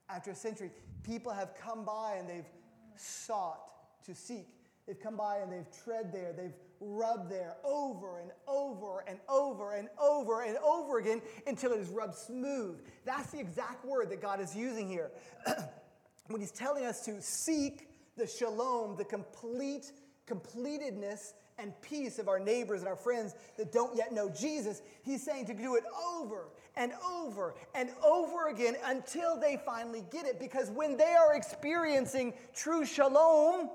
after 0.10 0.34
century, 0.34 0.72
people 1.04 1.32
have 1.32 1.56
come 1.56 1.84
by 1.86 2.16
and 2.20 2.30
they've 2.30 2.50
sought 2.96 3.72
to 4.06 4.14
seek. 4.14 4.48
They've 4.86 5.00
come 5.00 5.16
by 5.16 5.38
and 5.38 5.52
they've 5.52 5.70
tread 5.84 6.12
there, 6.12 6.34
they've 6.34 6.54
rubbed 6.80 7.32
there 7.32 7.56
over 7.64 8.20
and 8.20 8.32
over 8.48 9.04
and 9.08 9.20
over 9.30 9.74
and 9.74 9.88
over 10.00 10.44
and 10.44 10.58
over 10.58 11.00
again 11.00 11.22
until 11.48 11.72
it 11.72 11.80
is 11.80 11.88
rubbed 11.88 12.16
smooth. 12.16 12.82
That's 13.06 13.32
the 13.32 13.40
exact 13.40 13.86
word 13.86 14.10
that 14.10 14.22
God 14.22 14.42
is 14.42 14.56
using 14.56 14.90
here. 14.90 15.12
when 16.28 16.42
He's 16.42 16.52
telling 16.52 16.86
us 16.86 17.06
to 17.06 17.22
seek 17.22 17.88
the 18.18 18.28
shalom, 18.28 18.96
the 18.96 19.06
complete 19.06 19.92
completedness 20.28 21.34
and 21.60 21.74
peace 21.82 22.18
of 22.18 22.28
our 22.28 22.40
neighbors 22.40 22.80
and 22.80 22.88
our 22.88 22.96
friends 22.96 23.36
that 23.58 23.72
don't 23.72 23.96
yet 23.96 24.12
know 24.12 24.30
Jesus, 24.30 24.82
he's 25.04 25.24
saying 25.24 25.46
to 25.46 25.54
do 25.54 25.76
it 25.76 25.84
over 26.18 26.48
and 26.76 26.92
over 27.12 27.54
and 27.76 27.90
over 28.04 28.48
again 28.48 28.76
until 28.86 29.40
they 29.40 29.62
finally 29.64 30.04
get 30.12 30.26
it. 30.26 30.40
Because 30.40 30.72
when 30.72 30.98
they 30.98 31.14
are 31.14 31.36
experiencing 31.36 32.34
true 32.56 32.86
shalom, 32.86 33.70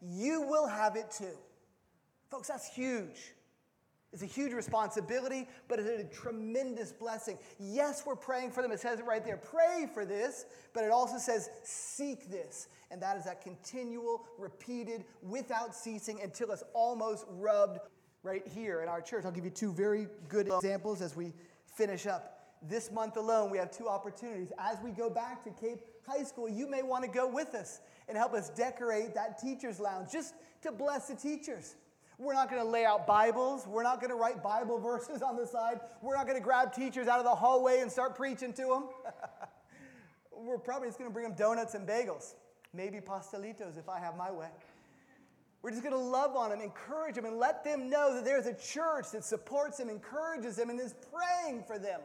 you 0.00 0.42
will 0.42 0.66
have 0.66 0.96
it 0.96 1.10
too. 1.10 1.36
Folks, 2.30 2.48
that's 2.48 2.66
huge. 2.66 3.34
It's 4.12 4.22
a 4.22 4.26
huge 4.26 4.54
responsibility, 4.54 5.46
but 5.68 5.78
it's 5.78 5.88
a 5.88 6.04
tremendous 6.04 6.92
blessing. 6.92 7.38
Yes, 7.58 8.04
we're 8.06 8.16
praying 8.16 8.52
for 8.52 8.62
them. 8.62 8.72
It 8.72 8.80
says 8.80 8.98
it 9.00 9.04
right 9.04 9.22
there 9.24 9.36
pray 9.36 9.86
for 9.92 10.06
this, 10.06 10.46
but 10.72 10.82
it 10.82 10.90
also 10.90 11.18
says 11.18 11.50
seek 11.62 12.30
this. 12.30 12.68
And 12.90 13.02
that 13.02 13.18
is 13.18 13.24
that 13.24 13.42
continual, 13.42 14.24
repeated, 14.38 15.04
without 15.22 15.74
ceasing 15.74 16.20
until 16.22 16.50
it's 16.52 16.64
almost 16.72 17.26
rubbed 17.28 17.80
right 18.22 18.46
here 18.46 18.80
in 18.80 18.88
our 18.88 19.02
church. 19.02 19.26
I'll 19.26 19.30
give 19.30 19.44
you 19.44 19.50
two 19.50 19.72
very 19.72 20.08
good 20.28 20.46
examples 20.46 21.02
as 21.02 21.14
we 21.14 21.34
finish 21.66 22.06
up. 22.06 22.34
This 22.62 22.90
month 22.90 23.18
alone, 23.18 23.50
we 23.50 23.58
have 23.58 23.70
two 23.70 23.88
opportunities. 23.88 24.52
As 24.58 24.78
we 24.82 24.90
go 24.90 25.10
back 25.10 25.44
to 25.44 25.50
Cape 25.50 25.80
High 26.06 26.24
School, 26.24 26.48
you 26.48 26.68
may 26.68 26.82
want 26.82 27.04
to 27.04 27.10
go 27.10 27.28
with 27.28 27.54
us 27.54 27.80
and 28.08 28.16
help 28.16 28.32
us 28.32 28.48
decorate 28.48 29.14
that 29.14 29.38
teacher's 29.38 29.78
lounge 29.78 30.10
just 30.10 30.34
to 30.62 30.72
bless 30.72 31.08
the 31.08 31.14
teachers. 31.14 31.76
We're 32.20 32.34
not 32.34 32.50
going 32.50 32.60
to 32.60 32.68
lay 32.68 32.84
out 32.84 33.06
Bibles. 33.06 33.64
We're 33.68 33.84
not 33.84 34.00
going 34.00 34.10
to 34.10 34.16
write 34.16 34.42
Bible 34.42 34.80
verses 34.80 35.22
on 35.22 35.36
the 35.36 35.46
side. 35.46 35.78
We're 36.02 36.16
not 36.16 36.26
going 36.26 36.36
to 36.36 36.42
grab 36.42 36.74
teachers 36.74 37.06
out 37.06 37.20
of 37.20 37.24
the 37.24 37.34
hallway 37.34 37.78
and 37.78 37.90
start 37.90 38.16
preaching 38.16 38.52
to 38.54 38.62
them. 38.62 38.84
We're 40.32 40.58
probably 40.58 40.88
just 40.88 40.98
going 40.98 41.08
to 41.08 41.14
bring 41.14 41.28
them 41.28 41.36
donuts 41.36 41.74
and 41.74 41.86
bagels, 41.86 42.34
maybe 42.74 42.98
pastelitos 42.98 43.78
if 43.78 43.88
I 43.88 44.00
have 44.00 44.16
my 44.16 44.32
way. 44.32 44.48
We're 45.62 45.70
just 45.70 45.84
going 45.84 45.94
to 45.94 46.00
love 46.00 46.34
on 46.34 46.50
them, 46.50 46.60
encourage 46.60 47.14
them, 47.14 47.24
and 47.24 47.38
let 47.38 47.62
them 47.62 47.88
know 47.88 48.12
that 48.14 48.24
there's 48.24 48.46
a 48.46 48.54
church 48.54 49.12
that 49.12 49.24
supports 49.24 49.76
them, 49.76 49.88
encourages 49.88 50.56
them, 50.56 50.70
and 50.70 50.80
is 50.80 50.96
praying 51.12 51.62
for 51.68 51.78
them. 51.78 52.00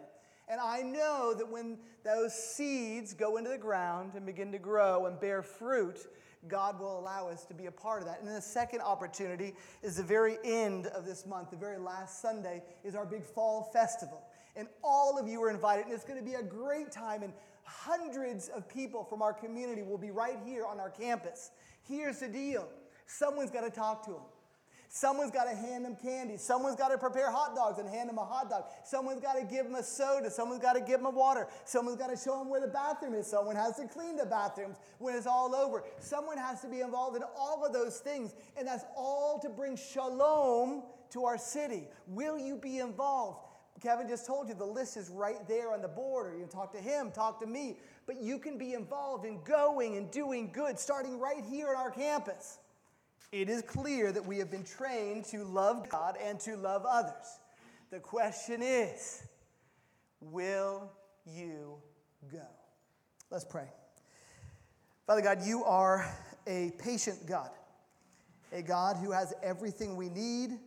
And 0.48 0.60
I 0.60 0.82
know 0.82 1.34
that 1.36 1.50
when 1.50 1.78
those 2.04 2.34
seeds 2.34 3.16
go 3.16 3.38
into 3.38 3.50
the 3.50 3.58
ground 3.58 4.12
and 4.16 4.28
begin 4.28 4.52
to 4.52 4.60
grow 4.60 5.08
and 5.08 5.20
bear 5.20 5.42
fruit, 5.42 6.06
God 6.48 6.80
will 6.80 7.00
allow 7.00 7.28
us 7.30 7.46
to 7.46 7.54
be 7.54 7.68
a 7.68 7.72
part 7.72 8.02
of 8.02 8.08
that. 8.08 8.20
And 8.20 8.28
then 8.28 8.36
the 8.36 8.42
second 8.42 8.82
opportunity 8.82 9.54
is 9.82 9.98
the 9.98 10.04
very 10.04 10.38
end 10.44 10.88
of 10.88 11.06
this 11.06 11.26
month, 11.26 11.52
the 11.52 11.58
very 11.58 11.78
last 11.78 12.22
Sunday, 12.22 12.62
is 12.84 12.96
our 12.96 13.06
big 13.06 13.24
fall 13.24 13.70
festival. 13.74 14.22
And 14.56 14.68
all 14.84 15.18
of 15.18 15.28
you 15.28 15.42
are 15.44 15.50
invited, 15.50 15.86
and 15.86 15.94
it's 15.94 16.04
going 16.04 16.20
to 16.20 16.26
be 16.26 16.36
a 16.36 16.44
great 16.44 16.92
time. 16.92 17.24
And 17.24 17.34
hundreds 17.64 18.50
of 18.50 18.68
people 18.68 19.04
from 19.04 19.22
our 19.22 19.34
community 19.34 19.82
will 19.82 19.98
be 19.98 20.12
right 20.12 20.38
here 20.46 20.66
on 20.66 20.80
our 20.80 20.90
campus. 20.90 21.52
Here's 21.88 22.20
the 22.20 22.28
deal 22.28 22.68
someone's 23.06 23.52
got 23.52 23.62
to 23.62 23.70
talk 23.70 24.06
to 24.06 24.12
them. 24.12 24.22
Someone's 24.96 25.32
got 25.32 25.46
to 25.46 25.56
hand 25.56 25.86
them 25.86 25.96
candy. 25.96 26.38
Someone's 26.38 26.76
got 26.76 26.90
to 26.90 27.00
prepare 27.00 27.32
hot 27.32 27.56
dogs 27.56 27.80
and 27.80 27.90
hand 27.90 28.08
them 28.08 28.20
a 28.20 28.24
hot 28.24 28.48
dog. 28.48 28.66
Someone's 28.84 29.22
got 29.22 29.34
to 29.34 29.44
give 29.44 29.66
them 29.66 29.74
a 29.74 29.82
soda. 29.82 30.30
Someone's 30.30 30.62
got 30.62 30.74
to 30.74 30.82
give 30.82 31.00
them 31.00 31.08
a 31.08 31.10
water. 31.10 31.48
Someone's 31.66 31.98
got 31.98 32.12
to 32.12 32.16
show 32.16 32.38
them 32.38 32.48
where 32.48 32.62
the 32.62 32.68
bathroom 32.68 33.16
is. 33.16 33.26
Someone 33.26 33.56
has 33.56 33.78
to 33.78 33.88
clean 33.88 34.18
the 34.18 34.26
bathrooms 34.28 34.78
when 35.00 35.16
it's 35.16 35.26
all 35.26 35.56
over. 35.56 35.84
Someone 35.98 36.38
has 36.38 36.62
to 36.62 36.68
be 36.68 36.82
involved 36.82 37.18
in 37.18 37.24
all 37.36 37.66
of 37.66 37.74
those 37.74 37.98
things. 37.98 38.36
And 38.56 38.68
that's 38.68 38.86
all 38.96 39.40
to 39.40 39.50
bring 39.50 39.76
shalom 39.76 40.84
to 41.10 41.26
our 41.26 41.40
city. 41.40 41.88
Will 42.06 42.38
you 42.38 42.56
be 42.56 42.78
involved? 42.78 43.40
Kevin 43.82 44.08
just 44.08 44.28
told 44.28 44.48
you 44.48 44.54
the 44.54 44.64
list 44.64 44.96
is 44.96 45.10
right 45.10 45.48
there 45.48 45.74
on 45.74 45.82
the 45.82 45.88
board, 45.88 46.28
or 46.28 46.36
you 46.36 46.42
can 46.42 46.50
talk 46.50 46.72
to 46.72 46.80
him, 46.80 47.10
talk 47.10 47.40
to 47.42 47.48
me. 47.48 47.80
But 48.06 48.22
you 48.22 48.38
can 48.38 48.60
be 48.60 48.76
involved 48.76 49.26
in 49.26 49.42
going 49.44 49.98
and 49.98 50.12
doing 50.12 50.52
good, 50.54 50.78
starting 50.78 51.20
right 51.20 51.44
here 51.44 51.70
on 51.70 51.78
our 51.78 51.90
campus 51.90 52.60
it 53.34 53.50
is 53.50 53.64
clear 53.64 54.12
that 54.12 54.24
we 54.24 54.38
have 54.38 54.52
been 54.52 54.64
trained 54.64 55.26
to 55.26 55.44
love 55.44 55.90
God 55.90 56.16
and 56.24 56.40
to 56.42 56.56
love 56.56 56.86
others. 56.88 57.40
The 57.90 58.00
question 58.00 58.62
is 58.62 59.24
will 60.22 60.92
you 61.26 61.74
go? 62.32 62.46
Let's 63.32 63.44
pray. 63.44 63.68
Father 65.08 65.22
God, 65.22 65.40
you 65.44 65.64
are 65.64 66.08
a 66.46 66.74
patient 66.78 67.26
God, 67.26 67.50
a 68.52 68.62
God 68.62 68.98
who 68.98 69.10
has 69.12 69.34
everything 69.42 69.98
we 69.98 70.10
need 70.10 70.60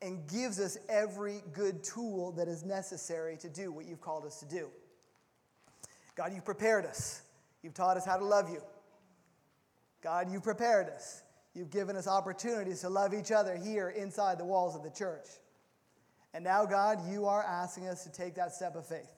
and 0.00 0.28
gives 0.28 0.60
us 0.60 0.78
every 0.88 1.42
good 1.52 1.82
tool 1.82 2.30
that 2.32 2.46
is 2.46 2.64
necessary 2.64 3.36
to 3.38 3.48
do 3.48 3.72
what 3.72 3.84
you've 3.84 4.00
called 4.00 4.24
us 4.24 4.38
to 4.38 4.46
do. 4.46 4.68
God, 6.14 6.32
you've 6.32 6.44
prepared 6.44 6.86
us. 6.86 7.22
You've 7.62 7.74
taught 7.74 7.96
us 7.96 8.06
how 8.06 8.16
to 8.16 8.24
love 8.24 8.48
you. 8.48 8.62
God, 10.02 10.30
you've 10.30 10.44
prepared 10.44 10.88
us. 10.88 11.24
You've 11.54 11.70
given 11.70 11.96
us 11.96 12.08
opportunities 12.08 12.80
to 12.80 12.88
love 12.88 13.14
each 13.14 13.30
other 13.30 13.56
here 13.56 13.90
inside 13.90 14.38
the 14.38 14.44
walls 14.44 14.74
of 14.74 14.82
the 14.82 14.90
church. 14.90 15.26
And 16.32 16.42
now, 16.42 16.66
God, 16.66 16.98
you 17.08 17.26
are 17.26 17.44
asking 17.44 17.86
us 17.86 18.02
to 18.04 18.10
take 18.10 18.34
that 18.34 18.52
step 18.52 18.74
of 18.74 18.86
faith 18.86 19.12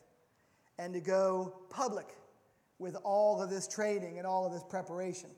and 0.79 0.93
to 0.93 1.01
go 1.01 1.55
public 1.71 2.07
with 2.79 2.95
all 3.05 3.43
of 3.43 3.49
this 3.49 3.67
training 3.67 4.19
and 4.19 4.27
all 4.27 4.45
of 4.45 4.53
this 4.53 4.63
preparation. 4.63 5.31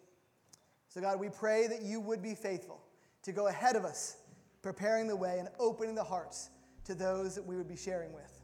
So, 0.89 1.01
God, 1.01 1.21
we 1.21 1.29
pray 1.29 1.69
that 1.69 1.83
you 1.83 2.01
would 2.01 2.21
be 2.21 2.35
faithful 2.35 2.81
to 3.23 3.31
go 3.31 3.47
ahead 3.47 3.77
of 3.77 3.85
us, 3.85 4.17
preparing 4.63 5.07
the 5.07 5.15
way 5.15 5.39
and 5.39 5.49
opening 5.61 5.95
the 5.95 6.03
hearts 6.03 6.51
to 6.85 6.97
those 6.97 7.37
that 7.37 7.47
we 7.47 7.57
would 7.57 7.69
be 7.69 7.77
sharing 7.77 8.13
with. 8.13 8.43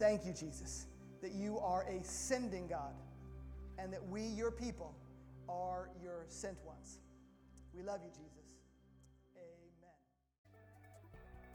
Thank 0.00 0.26
you, 0.26 0.32
Jesus, 0.32 0.86
that 1.22 1.32
you 1.32 1.58
are 1.60 1.84
a 1.84 2.02
sending 2.02 2.66
God 2.66 2.94
and 3.78 3.92
that 3.92 4.04
we, 4.08 4.22
your 4.22 4.50
people, 4.50 4.92
are 5.48 5.90
your 6.02 6.24
sent 6.28 6.56
ones. 6.64 6.98
We 7.76 7.82
love 7.82 8.00
you, 8.02 8.10
Jesus. 8.10 8.54
Amen. 9.36 9.92